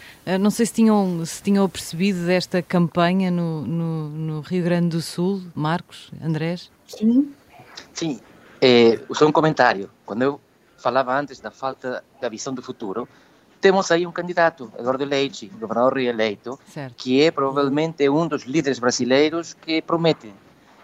não 0.41 0.49
sei 0.49 0.65
se 0.65 0.73
tinham, 0.73 1.23
se 1.27 1.43
tinham 1.43 1.69
percebido 1.69 2.25
desta 2.25 2.63
campanha 2.63 3.31
no, 3.31 3.61
no, 3.61 4.09
no 4.09 4.41
Rio 4.41 4.65
Grande 4.65 4.89
do 4.89 5.03
Sul, 5.03 5.43
Marcos, 5.55 6.11
Andrés? 6.23 6.71
Sim, 6.87 7.29
Sim, 7.99 8.21
eh, 8.61 9.01
só 9.13 9.27
um 9.27 9.33
comentário. 9.33 9.91
Quando 10.07 10.23
eu 10.23 10.41
falava 10.77 11.19
antes 11.19 11.41
da 11.41 11.51
falta 11.51 12.05
da 12.21 12.29
visão 12.29 12.55
do 12.55 12.63
futuro, 12.63 13.09
temos 13.61 13.91
aí 13.91 14.07
um 14.07 14.13
candidato, 14.13 14.73
Eduardo 14.79 15.05
Leite, 15.05 15.49
governador 15.49 15.95
reeleito, 15.95 16.57
certo. 16.65 16.95
que 16.95 17.21
é 17.21 17.33
provavelmente 17.33 18.09
um 18.09 18.29
dos 18.29 18.45
líderes 18.45 18.79
brasileiros 18.79 19.53
que 19.53 19.83
promete. 19.83 20.33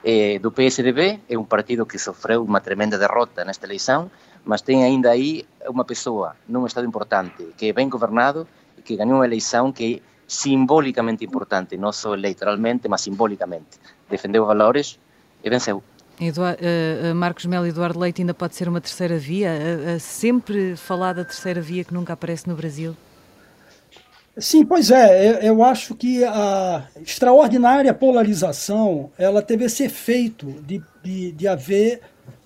É, 0.07 0.41
do 0.41 0.51
PSDB, 0.51 1.21
é 1.31 1.39
um 1.39 1.45
partido 1.45 1.87
que 1.87 1.99
sofreu 1.99 2.43
uma 2.43 2.61
tremenda 2.61 2.99
derrota 2.99 3.45
nesta 3.45 3.65
eleição, 3.65 4.11
mas 4.45 4.61
tem 4.61 4.83
ainda 4.83 5.11
aí 5.11 5.47
uma 5.69 5.85
pessoa 5.85 6.35
num 6.49 6.67
estado 6.67 6.87
importante, 6.87 7.55
que 7.57 7.69
é 7.69 7.73
bem 7.73 7.89
governado 7.89 8.47
e 8.77 8.83
que 8.83 8.97
ganhou 8.97 9.19
uma 9.19 9.25
eleição 9.25 9.73
que 9.73 9.95
é 9.95 10.01
simbolicamente 10.27 11.25
importante, 11.25 11.77
não 11.77 11.93
só 11.93 12.13
eleitoralmente, 12.13 12.89
mas 12.89 13.03
simbolicamente. 13.03 13.79
Defendeu 14.11 14.45
valores 14.45 14.99
e 15.43 15.49
venceu. 15.49 15.83
Uh, 16.21 17.11
uh, 17.11 17.15
Marcos 17.15 17.45
Melo 17.45 17.67
e 17.67 17.71
Eduardo 17.71 17.99
Leite 17.99 18.23
ainda 18.23 18.35
pode 18.35 18.55
ser 18.55 18.69
uma 18.69 18.81
terceira 18.81 19.19
via? 19.19 19.51
Uh, 19.51 20.01
sempre 20.01 20.77
falar 20.77 21.13
da 21.13 21.25
terceira 21.25 21.61
via 21.61 21.85
que 21.85 21.93
nunca 21.93 22.13
aparece 22.13 22.49
no 22.49 22.55
Brasil? 22.55 22.97
Sim, 24.37 24.65
pois 24.65 24.91
é. 24.91 25.49
Eu 25.49 25.63
acho 25.63 25.95
que 25.95 26.25
a 26.25 26.89
extraordinária 27.01 27.95
polarização 27.95 29.11
ela 29.17 29.41
teve 29.41 29.65
esse 29.65 29.85
efeito 29.85 30.47
de, 30.67 30.83
de, 31.03 31.33
de 31.33 31.49
haver, 31.49 32.01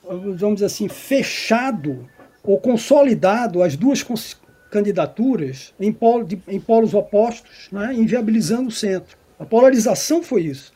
vamos 0.04 0.56
dizer 0.56 0.66
assim, 0.66 0.88
fechado 0.88 2.06
ou 2.44 2.58
consolidado 2.58 3.62
as 3.62 3.74
duas 3.74 4.04
candidaturas 4.70 5.72
em, 5.80 5.92
polo, 5.92 6.24
de, 6.24 6.40
em 6.46 6.60
polos 6.60 6.92
opostos, 6.92 7.68
né, 7.72 7.94
inviabilizando 7.94 8.68
o 8.68 8.72
centro. 8.72 9.16
A 9.38 9.44
polarização 9.44 10.22
foi 10.22 10.42
isso. 10.42 10.72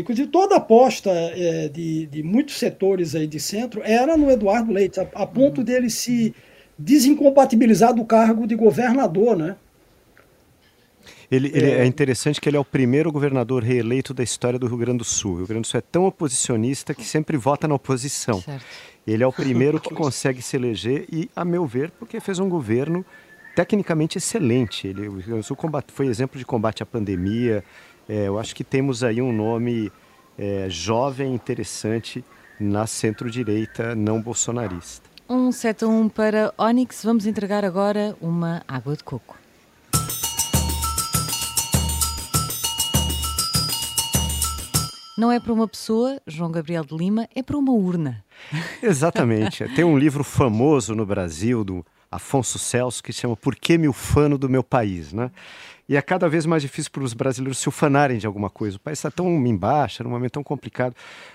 Inclusive, 0.00 0.28
toda 0.28 0.54
a 0.54 0.58
aposta 0.58 1.10
é, 1.10 1.68
de, 1.68 2.06
de, 2.06 2.22
muitos 2.22 2.58
setores 2.58 3.14
aí 3.14 3.26
de 3.26 3.38
centro 3.38 3.82
era 3.84 4.16
no 4.16 4.30
Eduardo 4.30 4.72
Leite, 4.72 5.00
a, 5.00 5.06
a 5.14 5.26
ponto 5.26 5.58
uhum. 5.58 5.64
dele 5.64 5.90
se 5.90 6.34
desincompatibilizar 6.78 7.94
do 7.94 8.04
cargo 8.04 8.46
de 8.46 8.54
governador, 8.54 9.36
né? 9.36 9.56
Ele, 11.30 11.48
ele 11.54 11.70
é... 11.70 11.78
é... 11.80 11.86
interessante 11.86 12.40
que 12.40 12.48
ele 12.48 12.56
é 12.56 12.60
o 12.60 12.64
primeiro 12.64 13.12
governador 13.12 13.62
reeleito 13.62 14.12
da 14.12 14.22
história 14.22 14.58
do 14.58 14.66
Rio 14.66 14.78
Grande 14.78 14.98
do 14.98 15.04
Sul. 15.04 15.32
O 15.32 15.36
Rio 15.38 15.46
Grande 15.46 15.62
do 15.62 15.66
Sul 15.66 15.78
é 15.78 15.82
tão 15.82 16.04
oposicionista 16.04 16.92
que 16.92 17.04
sempre 17.04 17.36
vota 17.36 17.68
na 17.68 17.74
oposição. 17.74 18.40
Certo. 18.40 18.64
Ele 19.06 19.22
é 19.22 19.26
o 19.26 19.32
primeiro 19.32 19.80
que 19.80 19.92
consegue 19.94 20.42
se 20.42 20.56
eleger 20.56 21.06
e, 21.10 21.30
a 21.34 21.44
meu 21.44 21.66
ver, 21.66 21.90
porque 21.92 22.18
fez 22.18 22.38
um 22.38 22.48
governo 22.48 23.04
tecnicamente 23.54 24.18
excelente. 24.18 24.88
Ele, 24.88 25.08
o 25.08 25.12
Rio 25.12 25.22
Grande 25.22 25.40
do 25.40 25.44
Sul 25.44 25.56
combate, 25.56 25.92
foi 25.92 26.06
exemplo 26.06 26.38
de 26.38 26.44
combate 26.44 26.82
à 26.82 26.86
pandemia, 26.86 27.62
é, 28.10 28.26
eu 28.26 28.40
acho 28.40 28.56
que 28.56 28.64
temos 28.64 29.04
aí 29.04 29.22
um 29.22 29.32
nome 29.32 29.92
é, 30.36 30.66
jovem, 30.68 31.32
interessante 31.32 32.24
na 32.58 32.84
centro-direita 32.84 33.94
não 33.94 34.20
bolsonarista. 34.20 35.08
Um 35.28 35.52
7 35.52 35.84
a 35.84 35.88
1 35.88 36.08
para 36.08 36.52
Onyx. 36.58 37.04
Vamos 37.04 37.24
entregar 37.24 37.64
agora 37.64 38.16
uma 38.20 38.64
água 38.66 38.96
de 38.96 39.04
coco. 39.04 39.38
Não 45.16 45.30
é 45.30 45.38
para 45.38 45.52
uma 45.52 45.68
pessoa, 45.68 46.20
João 46.26 46.50
Gabriel 46.50 46.84
de 46.84 46.96
Lima, 46.96 47.28
é 47.32 47.44
para 47.44 47.56
uma 47.56 47.72
urna. 47.72 48.24
Exatamente. 48.82 49.68
Tem 49.76 49.84
um 49.84 49.96
livro 49.96 50.24
famoso 50.24 50.96
no 50.96 51.06
Brasil 51.06 51.62
do 51.62 51.86
Afonso 52.10 52.58
Celso, 52.58 53.02
que 53.02 53.12
chama 53.12 53.36
Por 53.36 53.54
que 53.54 53.78
me 53.78 53.88
ufano 53.88 54.36
do 54.36 54.48
meu 54.48 54.64
país, 54.64 55.12
né? 55.12 55.30
E 55.90 55.96
é 55.96 56.02
cada 56.02 56.28
vez 56.28 56.46
mais 56.46 56.62
difícil 56.62 56.88
para 56.92 57.02
os 57.02 57.12
brasileiros 57.12 57.58
se 57.58 57.68
ufanarem 57.68 58.16
de 58.16 58.24
alguma 58.24 58.48
coisa. 58.48 58.76
O 58.76 58.80
país 58.80 59.00
está 59.00 59.10
tão 59.10 59.28
embaixo, 59.44 60.04
num 60.04 60.10
momento 60.10 60.34
tão 60.34 60.42
complicado. 60.44 60.94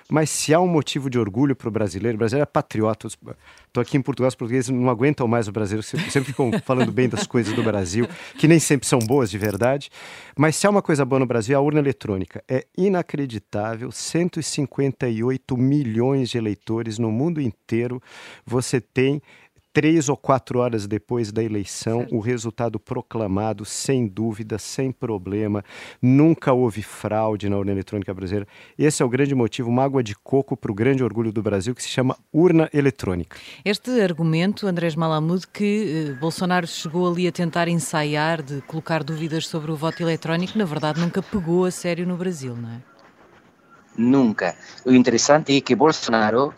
Mas 0.10 0.30
se 0.30 0.54
há 0.54 0.62
um 0.62 0.68
motivo 0.68 1.10
de 1.10 1.20
orgulho 1.20 1.54
para 1.54 1.68
o 1.68 1.72
brasileiro, 1.72 2.16
o 2.16 2.20
brasileiro 2.20 2.44
é 2.44 2.46
patriota. 2.46 3.08
Estou 3.08 3.82
aqui 3.82 3.98
em 3.98 4.02
Portugal, 4.02 4.30
os 4.30 4.36
portugueses 4.36 4.70
não 4.70 4.90
aguentam 4.90 5.28
mais 5.28 5.50
o 5.50 5.52
brasileiro, 5.52 5.84
sempre 5.84 6.32
ficam 6.32 6.52
falando 6.64 6.90
bem 6.90 7.10
das 7.10 7.28
coisas 7.28 7.54
do 7.54 7.62
Brasil, 7.62 8.08
que 8.38 8.48
nem 8.48 8.58
sempre 8.58 8.88
são 8.88 9.00
boas 9.00 9.30
de 9.30 9.38
verdade. 9.38 9.90
Mas 10.38 10.56
se 10.56 10.66
há 10.66 10.70
uma 10.70 10.82
coisa 10.82 11.04
boa 11.04 11.20
no 11.20 11.26
Brasil, 11.26 11.54
é 11.54 11.58
a 11.58 11.62
urna 11.62 11.82
eletrônica. 11.82 12.42
É 12.48 12.66
inacreditável, 12.78 13.92
158 13.92 15.58
milhões 15.58 16.30
de 16.30 16.38
eleitores 16.38 16.98
no 16.98 17.12
mundo 17.12 17.42
inteiro. 17.42 18.02
Você 18.46 18.80
tem 18.80 19.22
três 19.76 20.08
ou 20.08 20.16
quatro 20.16 20.60
horas 20.60 20.88
depois 20.88 21.34
da 21.34 21.44
eleição, 21.44 22.00
certo. 22.00 22.16
o 22.16 22.22
resultado 22.22 22.80
proclamado, 22.80 23.66
sem 23.66 24.08
dúvida, 24.08 24.58
sem 24.58 24.90
problema. 24.90 25.66
Nunca 26.02 26.54
houve 26.54 26.82
fraude 26.82 27.50
na 27.50 27.58
urna 27.58 27.74
eletrônica 27.74 28.14
brasileira. 28.14 28.48
Esse 28.80 29.04
é 29.04 29.06
o 29.06 29.10
grande 29.10 29.36
motivo, 29.36 29.70
uma 29.70 29.84
água 29.84 30.02
de 30.02 30.16
coco 30.16 30.56
para 30.56 30.72
o 30.72 30.74
grande 30.74 31.04
orgulho 31.04 31.30
do 31.30 31.44
Brasil, 31.44 31.76
que 31.76 31.84
se 31.84 31.90
chama 31.90 32.18
urna 32.32 32.70
eletrônica. 32.74 33.36
Este 33.66 34.00
argumento, 34.00 34.66
Andrés 34.66 34.96
Malamud, 34.96 35.46
que 35.46 36.08
eh, 36.08 36.20
Bolsonaro 36.22 36.66
chegou 36.66 37.12
ali 37.12 37.28
a 37.28 37.32
tentar 37.34 37.68
ensaiar 37.68 38.42
de 38.42 38.62
colocar 38.62 39.04
dúvidas 39.04 39.46
sobre 39.46 39.74
o 39.74 39.76
voto 39.76 40.02
eletrónico, 40.02 40.58
na 40.58 40.64
verdade 40.64 41.02
nunca 41.02 41.22
pegou 41.22 41.66
a 41.66 41.72
sério 41.72 42.08
no 42.08 42.16
Brasil, 42.16 42.56
não 42.56 42.70
é? 42.70 42.82
Nunca. 43.98 44.56
O 44.86 44.94
interessante 44.94 45.56
é 45.56 45.60
que 45.60 45.76
Bolsonaro 45.76 46.54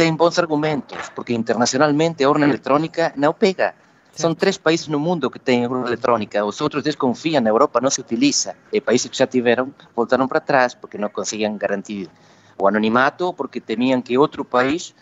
tem 0.00 0.16
bons 0.16 0.38
argumentos, 0.38 1.10
porque 1.14 1.34
internacionalmente 1.34 2.24
a 2.24 2.30
urna 2.30 2.46
eletrônica 2.46 3.12
não 3.18 3.34
pega. 3.34 3.74
São 4.14 4.34
três 4.34 4.56
países 4.56 4.88
no 4.88 4.98
mundo 4.98 5.30
que 5.30 5.38
têm 5.38 5.66
urna 5.66 5.86
eletrônica, 5.88 6.42
os 6.42 6.58
outros 6.62 6.82
desconfiam, 6.82 7.42
na 7.42 7.50
Europa 7.50 7.82
não 7.82 7.90
se 7.90 8.00
utiliza. 8.00 8.56
E 8.72 8.80
países 8.80 9.10
que 9.10 9.18
já 9.18 9.26
tiveram 9.26 9.74
voltaram 9.94 10.26
para 10.26 10.40
trás, 10.40 10.72
porque 10.72 10.96
não 10.96 11.10
conseguiam 11.10 11.54
garantir 11.58 12.08
o 12.56 12.66
anonimato, 12.66 13.34
porque 13.34 13.60
temiam 13.60 14.00
que 14.00 14.16
outro 14.16 14.42
país 14.42 14.94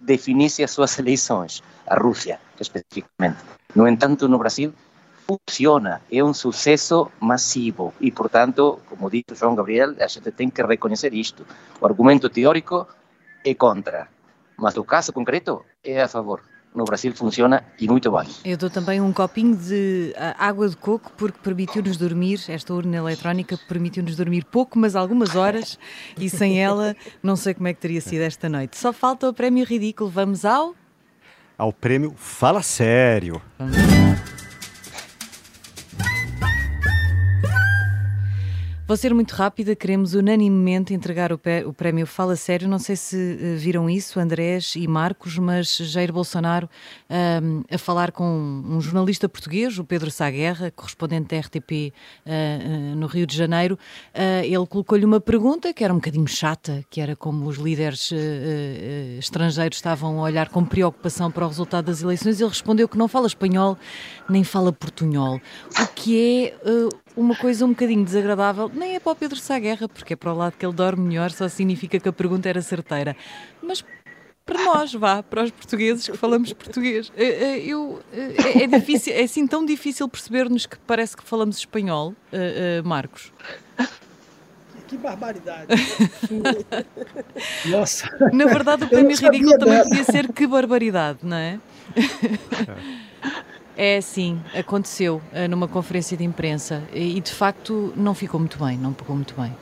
definisse 0.00 0.64
as 0.64 0.70
suas 0.70 0.96
eleições, 0.98 1.62
a 1.86 2.00
Rússia, 2.00 2.40
especificamente. 2.58 3.44
No 3.74 3.86
entanto, 3.86 4.26
no 4.26 4.38
Brasil, 4.38 4.72
funciona, 5.26 6.00
é 6.10 6.24
um 6.24 6.32
sucesso 6.32 7.12
massivo 7.20 7.92
e, 8.00 8.10
portanto, 8.10 8.80
como 8.88 9.10
disse 9.10 9.34
João 9.38 9.54
Gabriel, 9.54 9.94
a 10.00 10.06
gente 10.06 10.32
tem 10.32 10.48
que 10.48 10.62
reconhecer 10.62 11.12
isto. 11.12 11.44
O 11.78 11.84
argumento 11.84 12.30
teórico 12.30 12.86
é 13.44 13.54
contra, 13.54 14.08
mas 14.56 14.76
o 14.76 14.84
caso 14.84 15.12
concreto 15.12 15.64
é 15.82 16.02
a 16.02 16.08
favor. 16.08 16.40
No 16.74 16.84
Brasil 16.84 17.14
funciona 17.14 17.64
e 17.80 17.88
muito 17.88 18.12
bem. 18.12 18.28
Eu 18.44 18.56
dou 18.58 18.68
também 18.68 19.00
um 19.00 19.10
copinho 19.10 19.56
de 19.56 20.12
ah, 20.14 20.36
água 20.38 20.68
de 20.68 20.76
coco 20.76 21.10
porque 21.16 21.38
permitiu-nos 21.42 21.96
dormir, 21.96 22.38
esta 22.48 22.74
urna 22.74 22.96
eletrónica 22.96 23.58
permitiu-nos 23.66 24.14
dormir 24.14 24.44
pouco, 24.44 24.78
mas 24.78 24.94
algumas 24.94 25.34
horas 25.34 25.78
e 26.18 26.28
sem 26.28 26.62
ela 26.62 26.94
não 27.22 27.34
sei 27.34 27.54
como 27.54 27.66
é 27.68 27.72
que 27.72 27.80
teria 27.80 28.00
sido 28.02 28.20
esta 28.20 28.46
noite. 28.48 28.76
Só 28.76 28.92
falta 28.92 29.26
o 29.26 29.32
prémio 29.32 29.64
ridículo. 29.64 30.10
Vamos 30.10 30.44
ao... 30.44 30.74
Ao 31.56 31.72
prémio 31.72 32.12
Fala 32.14 32.62
Sério. 32.62 33.40
Vou 38.86 38.96
ser 38.96 39.12
muito 39.12 39.32
rápida, 39.32 39.74
queremos 39.74 40.14
unanimemente 40.14 40.94
entregar 40.94 41.32
o, 41.32 41.38
prémio 41.76 42.06
Fala 42.06 42.36
Sério. 42.36 42.68
Não 42.68 42.78
sei 42.78 42.94
se 42.94 43.16
uh, 43.16 43.58
viram 43.58 43.90
isso, 43.90 44.20
Andrés 44.20 44.74
e 44.76 44.86
Marcos, 44.86 45.36
mas 45.38 45.76
Jair 45.76 46.12
Bolsonaro 46.12 46.70
uh, 47.10 47.64
a 47.68 47.78
falar 47.78 48.12
com 48.12 48.24
um 48.24 48.80
jornalista 48.80 49.28
português, 49.28 49.76
o 49.76 49.82
Pedro 49.82 50.08
Saguerra, 50.08 50.70
correspondente 50.70 51.34
da 51.34 51.40
RTP 51.40 51.72
uh, 51.72 51.92
eh, 52.26 52.94
no 52.94 53.08
Rio 53.08 53.26
de 53.26 53.36
Janeiro. 53.36 53.76
ele 54.44 54.66
colocou-lhe 54.68 55.04
uma 55.04 55.20
pergunta 55.20 55.74
que 55.74 55.82
era 55.82 55.92
um 55.92 55.96
bocadinho 55.96 56.28
chata, 56.28 56.84
que 56.88 57.00
era 57.00 57.16
como 57.16 57.48
os 57.48 57.56
líderes 57.56 58.12
estrangeiros 59.18 59.78
estavam 59.78 60.20
a 60.20 60.22
olhar 60.22 60.48
com 60.48 60.64
preocupação 60.64 61.28
para 61.28 61.44
o 61.44 61.48
resultado 61.48 61.86
das 61.86 62.02
eleições. 62.02 62.40
Ele 62.40 62.48
respondeu 62.48 62.86
que 62.86 62.96
não 62.96 63.08
fala 63.08 63.26
espanhol 63.26 63.76
nem 64.28 64.44
fala 64.44 64.72
portunhol, 64.72 65.40
o 65.80 65.86
que 65.88 66.46
é 66.54 66.54
uma 67.16 67.34
coisa 67.34 67.64
um 67.64 67.70
bocadinho 67.70 68.04
desagradável, 68.04 68.70
nem 68.72 68.94
é 68.94 69.00
para 69.00 69.12
o 69.12 69.16
Pedro 69.16 69.38
Sá 69.38 69.58
Guerra, 69.58 69.88
porque 69.88 70.12
é 70.12 70.16
para 70.16 70.32
o 70.32 70.36
lado 70.36 70.54
que 70.58 70.64
ele 70.64 70.74
dorme 70.74 71.08
melhor, 71.08 71.30
só 71.30 71.48
significa 71.48 71.98
que 71.98 72.08
a 72.08 72.12
pergunta 72.12 72.48
era 72.48 72.60
certeira. 72.60 73.16
Mas 73.62 73.84
para 74.44 74.62
nós, 74.62 74.92
vá, 74.92 75.22
para 75.22 75.42
os 75.42 75.50
portugueses 75.50 76.08
que 76.08 76.16
falamos 76.16 76.52
português. 76.52 77.10
Eh, 77.16 77.24
eh, 77.24 77.58
eu, 77.66 78.00
é, 78.12 78.62
é, 78.62 78.66
difícil, 78.66 79.12
é 79.12 79.22
assim 79.22 79.46
tão 79.46 79.66
difícil 79.66 80.08
perceber-nos 80.08 80.66
que 80.66 80.78
parece 80.86 81.16
que 81.16 81.24
falamos 81.24 81.58
espanhol, 81.58 82.14
Marcos. 82.84 83.32
Que 84.86 84.96
barbaridade. 84.96 85.66
Nossa. 87.66 88.08
Na 88.32 88.44
verdade, 88.44 88.84
o 88.84 88.88
prémio 88.88 89.16
ridículo 89.16 89.58
também 89.58 89.82
podia 89.82 90.04
ser 90.04 90.32
que 90.32 90.46
barbaridade, 90.46 91.18
não 91.24 91.36
é? 91.36 91.58
É 93.76 94.00
sim, 94.00 94.40
aconteceu 94.58 95.20
uh, 95.32 95.48
numa 95.48 95.68
conferência 95.68 96.16
de 96.16 96.24
imprensa 96.24 96.82
e, 96.94 97.20
de 97.20 97.32
facto 97.32 97.92
não 97.94 98.14
ficou 98.14 98.40
muito 98.40 98.58
bem, 98.58 98.78
não 98.78 98.94
pegou 98.94 99.14
muito 99.14 99.34
bem. 99.38 99.52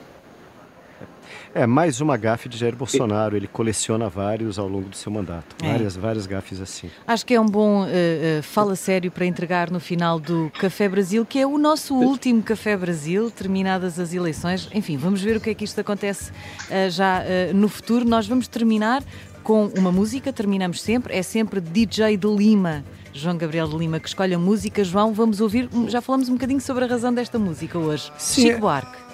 É 1.53 1.67
mais 1.67 2.01
uma 2.01 2.17
gafe 2.17 2.49
de 2.49 2.59
Jair 2.59 2.75
Bolsonaro. 2.75 3.37
Ele 3.37 3.47
coleciona 3.47 4.09
vários 4.09 4.59
ao 4.59 4.69
longo 4.69 4.89
do 4.89 4.97
seu 4.97 5.11
mandato. 5.11 5.55
É. 5.63 5.69
Várias, 5.69 5.97
várias 5.97 6.27
gafes 6.27 6.61
assim. 6.61 6.91
Acho 7.07 7.25
que 7.25 7.35
é 7.35 7.41
um 7.41 7.47
bom 7.47 7.83
uh, 7.83 7.87
uh, 7.87 8.43
fala 8.43 8.75
sério 8.75 9.11
para 9.11 9.25
entregar 9.25 9.71
no 9.71 9.79
final 9.79 10.19
do 10.19 10.51
Café 10.59 10.89
Brasil, 10.89 11.25
que 11.25 11.39
é 11.39 11.47
o 11.47 11.57
nosso 11.57 11.95
último 11.95 12.43
Café 12.43 12.77
Brasil, 12.77 13.31
terminadas 13.31 14.01
as 14.01 14.13
eleições. 14.13 14.69
Enfim, 14.75 14.97
vamos 14.97 15.23
ver 15.23 15.37
o 15.37 15.41
que 15.41 15.51
é 15.51 15.55
que 15.55 15.65
isto 15.65 15.81
acontece 15.81 16.31
uh, 16.31 16.91
já 16.91 17.23
no 17.55 17.69
futuro. 17.69 18.05
Nós 18.05 18.27
vamos 18.27 18.49
terminar 18.49 19.03
com 19.45 19.67
uma 19.77 19.93
música, 19.93 20.33
terminamos 20.33 20.83
sempre, 20.83 21.15
é 21.15 21.23
sempre 21.23 21.61
DJ 21.61 22.17
de 22.17 22.27
Lima 22.27 22.85
João 23.15 23.39
Gabriel 23.39 23.69
de 23.69 23.77
Lima, 23.77 24.01
que 24.01 24.09
escolhe 24.09 24.35
a 24.35 24.39
música. 24.39 24.83
João, 24.83 25.15
vamos 25.15 25.41
ouvir, 25.41 25.69
já 25.89 26.01
falamos 26.01 26.29
um 26.29 26.33
bocadinho 26.33 26.61
sobre 26.61 26.85
a 26.85 26.87
razão 26.89 27.15
desta 27.15 27.39
música 27.39 27.79
hoje. 27.79 28.13
Sim, 28.19 28.43
Chico 28.43 28.61
Buarque. 28.61 29.05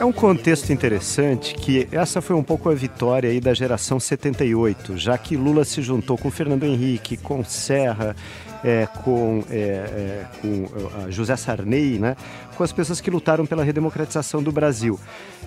É 0.00 0.04
um 0.04 0.12
contexto 0.12 0.72
interessante 0.72 1.54
que 1.54 1.86
essa 1.92 2.22
foi 2.22 2.34
um 2.34 2.42
pouco 2.42 2.70
a 2.70 2.74
vitória 2.74 3.28
aí 3.28 3.38
da 3.38 3.52
geração 3.52 4.00
78, 4.00 4.96
já 4.96 5.16
que 5.18 5.36
Lula 5.36 5.64
se 5.64 5.82
juntou 5.82 6.16
com 6.16 6.30
Fernando 6.30 6.64
Henrique, 6.64 7.18
com 7.18 7.44
Serra, 7.44 8.16
é, 8.64 8.86
com, 9.04 9.44
é, 9.50 9.56
é, 9.56 10.26
com 10.40 10.48
uh, 10.48 11.10
José 11.10 11.36
Sarney, 11.36 11.98
né, 11.98 12.16
com 12.60 12.64
as 12.64 12.72
pessoas 12.72 13.00
que 13.00 13.10
lutaram 13.10 13.46
pela 13.46 13.64
redemocratização 13.64 14.42
do 14.42 14.52
Brasil. 14.52 15.00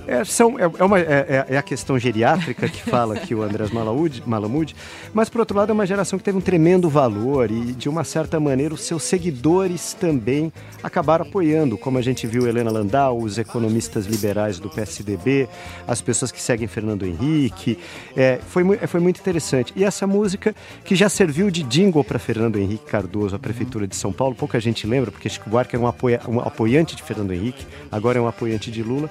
É, 0.07 0.25
são, 0.25 0.59
é, 0.59 0.63
é, 0.63 0.83
uma, 0.83 0.99
é, 0.99 1.03
é, 1.03 1.45
é, 1.49 1.57
a 1.57 1.61
questão 1.61 1.97
geriátrica 1.97 2.67
que 2.67 2.81
fala 2.81 3.13
aqui 3.15 3.33
o 3.33 3.41
Andrés 3.41 3.69
Malamud, 3.71 4.75
mas 5.13 5.29
por 5.29 5.39
outro 5.39 5.55
lado 5.55 5.69
é 5.69 5.73
uma 5.73 5.85
geração 5.85 6.19
que 6.19 6.25
teve 6.25 6.37
um 6.37 6.41
tremendo 6.41 6.89
valor 6.89 7.49
e 7.49 7.71
de 7.71 7.87
uma 7.87 8.03
certa 8.03 8.39
maneira 8.39 8.73
os 8.73 8.81
seus 8.81 9.03
seguidores 9.03 9.93
também 9.93 10.51
acabaram 10.81 11.25
apoiando, 11.25 11.77
como 11.77 11.97
a 11.97 12.01
gente 12.01 12.27
viu 12.27 12.47
Helena 12.47 12.69
Landau, 12.69 13.19
os 13.19 13.37
economistas 13.37 14.05
liberais 14.05 14.59
do 14.59 14.69
PSDB, 14.69 15.47
as 15.87 16.01
pessoas 16.01 16.31
que 16.31 16.41
seguem 16.41 16.67
Fernando 16.67 17.05
Henrique, 17.05 17.77
é, 18.17 18.39
foi, 18.49 18.65
foi 18.87 18.99
muito 18.99 19.21
interessante. 19.21 19.71
E 19.75 19.83
essa 19.85 20.05
música 20.05 20.53
que 20.83 20.95
já 20.95 21.07
serviu 21.07 21.49
de 21.49 21.63
jingle 21.63 22.03
para 22.03 22.19
Fernando 22.19 22.57
Henrique 22.57 22.85
Cardoso, 22.85 23.35
a 23.35 23.39
prefeitura 23.39 23.87
de 23.87 23.95
São 23.95 24.11
Paulo, 24.11 24.35
pouca 24.35 24.59
gente 24.59 24.85
lembra, 24.85 25.11
porque 25.11 25.29
Chico 25.29 25.49
Buarque 25.49 25.75
era 25.75 25.83
um, 25.83 25.87
apoia, 25.87 26.19
um 26.27 26.39
apoiante 26.41 26.95
de 26.95 27.02
Fernando 27.03 27.31
Henrique, 27.31 27.65
agora 27.91 28.17
é 28.17 28.21
um 28.21 28.27
apoiante 28.27 28.71
de 28.71 28.81
Lula, 28.81 29.09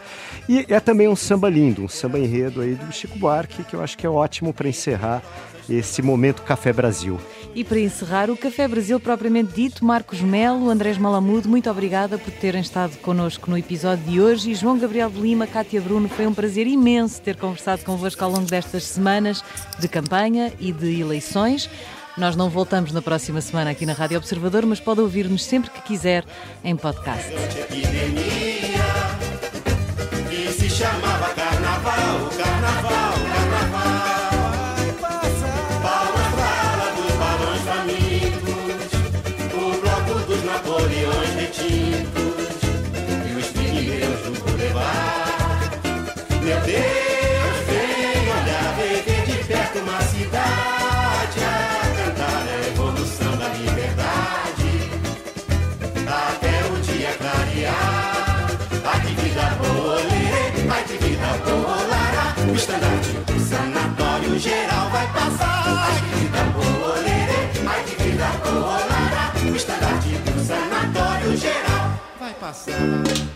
e 0.49 0.67
é 0.69 0.81
também 0.81 1.09
um 1.09 1.17
samba 1.17 1.49
lindo, 1.49 1.85
um 1.85 1.89
samba 1.89 2.19
enredo 2.19 2.61
aí 2.61 2.75
do 2.75 2.93
Chico 2.93 3.19
Buarque, 3.19 3.65
que 3.65 3.75
eu 3.75 3.83
acho 3.83 3.97
que 3.97 4.07
é 4.07 4.11
ótimo 4.11 4.53
para 4.53 4.69
encerrar 4.69 5.23
esse 5.69 6.03
momento 6.03 6.43
Café 6.43 6.73
Brasil. 6.73 7.19
E 7.55 7.63
para 7.63 7.79
encerrar, 7.79 8.31
o 8.31 8.37
Café 8.37 8.67
Brasil 8.67 8.99
propriamente 8.99 9.53
dito, 9.53 9.85
Marcos 9.85 10.21
Melo, 10.21 10.71
Andrés 10.71 10.97
Malamudo, 10.97 11.49
muito 11.49 11.71
obrigada 11.71 12.17
por 12.17 12.33
terem 12.33 12.63
estado 12.63 12.97
connosco 12.99 13.51
no 13.51 13.59
episódio 13.59 14.05
de 14.05 14.21
hoje. 14.21 14.51
E 14.51 14.55
João 14.55 14.79
Gabriel 14.79 15.11
de 15.11 15.21
Lima, 15.21 15.47
Cátia 15.47 15.81
Bruno, 15.81 16.09
foi 16.09 16.27
um 16.27 16.35
prazer 16.35 16.67
imenso 16.67 17.21
ter 17.21 17.37
conversado 17.37 17.85
convosco 17.85 18.25
ao 18.25 18.31
longo 18.31 18.47
destas 18.47 18.85
semanas 18.85 19.45
de 19.79 19.87
campanha 19.87 20.53
e 20.59 20.73
de 20.73 21.01
eleições. 21.01 21.69
Nós 22.17 22.37
não 22.37 22.51
voltamos 22.51 22.93
na 22.93 23.01
próxima 23.01 23.41
semana 23.41 23.71
aqui 23.71 23.87
na 23.87 23.93
Rádio 23.93 24.19
Observador, 24.19 24.67
mas 24.67 24.81
pode 24.81 25.01
ouvir-nos 25.01 25.45
sempre 25.45 25.71
que 25.71 25.83
quiser 25.83 26.25
em 26.63 26.77
podcast 26.77 27.33
O 62.53 62.55
estandarte, 62.55 63.17
o 63.35 63.41
sanatório 63.41 64.39
geral 64.39 64.91
vai 64.91 65.07
passar. 65.07 65.65
Ai 65.69 66.01
que 66.03 66.17
vida 66.17 66.39
colorê, 66.53 67.23
ai 67.67 67.85
que 67.85 68.03
vida 68.03 68.27
colorará. 68.45 69.33
O 69.51 69.57
estandarte, 69.57 70.09
o 70.37 70.45
sanatório 70.45 71.35
geral 71.35 71.99
vai 72.21 72.35
passar. 72.35 73.32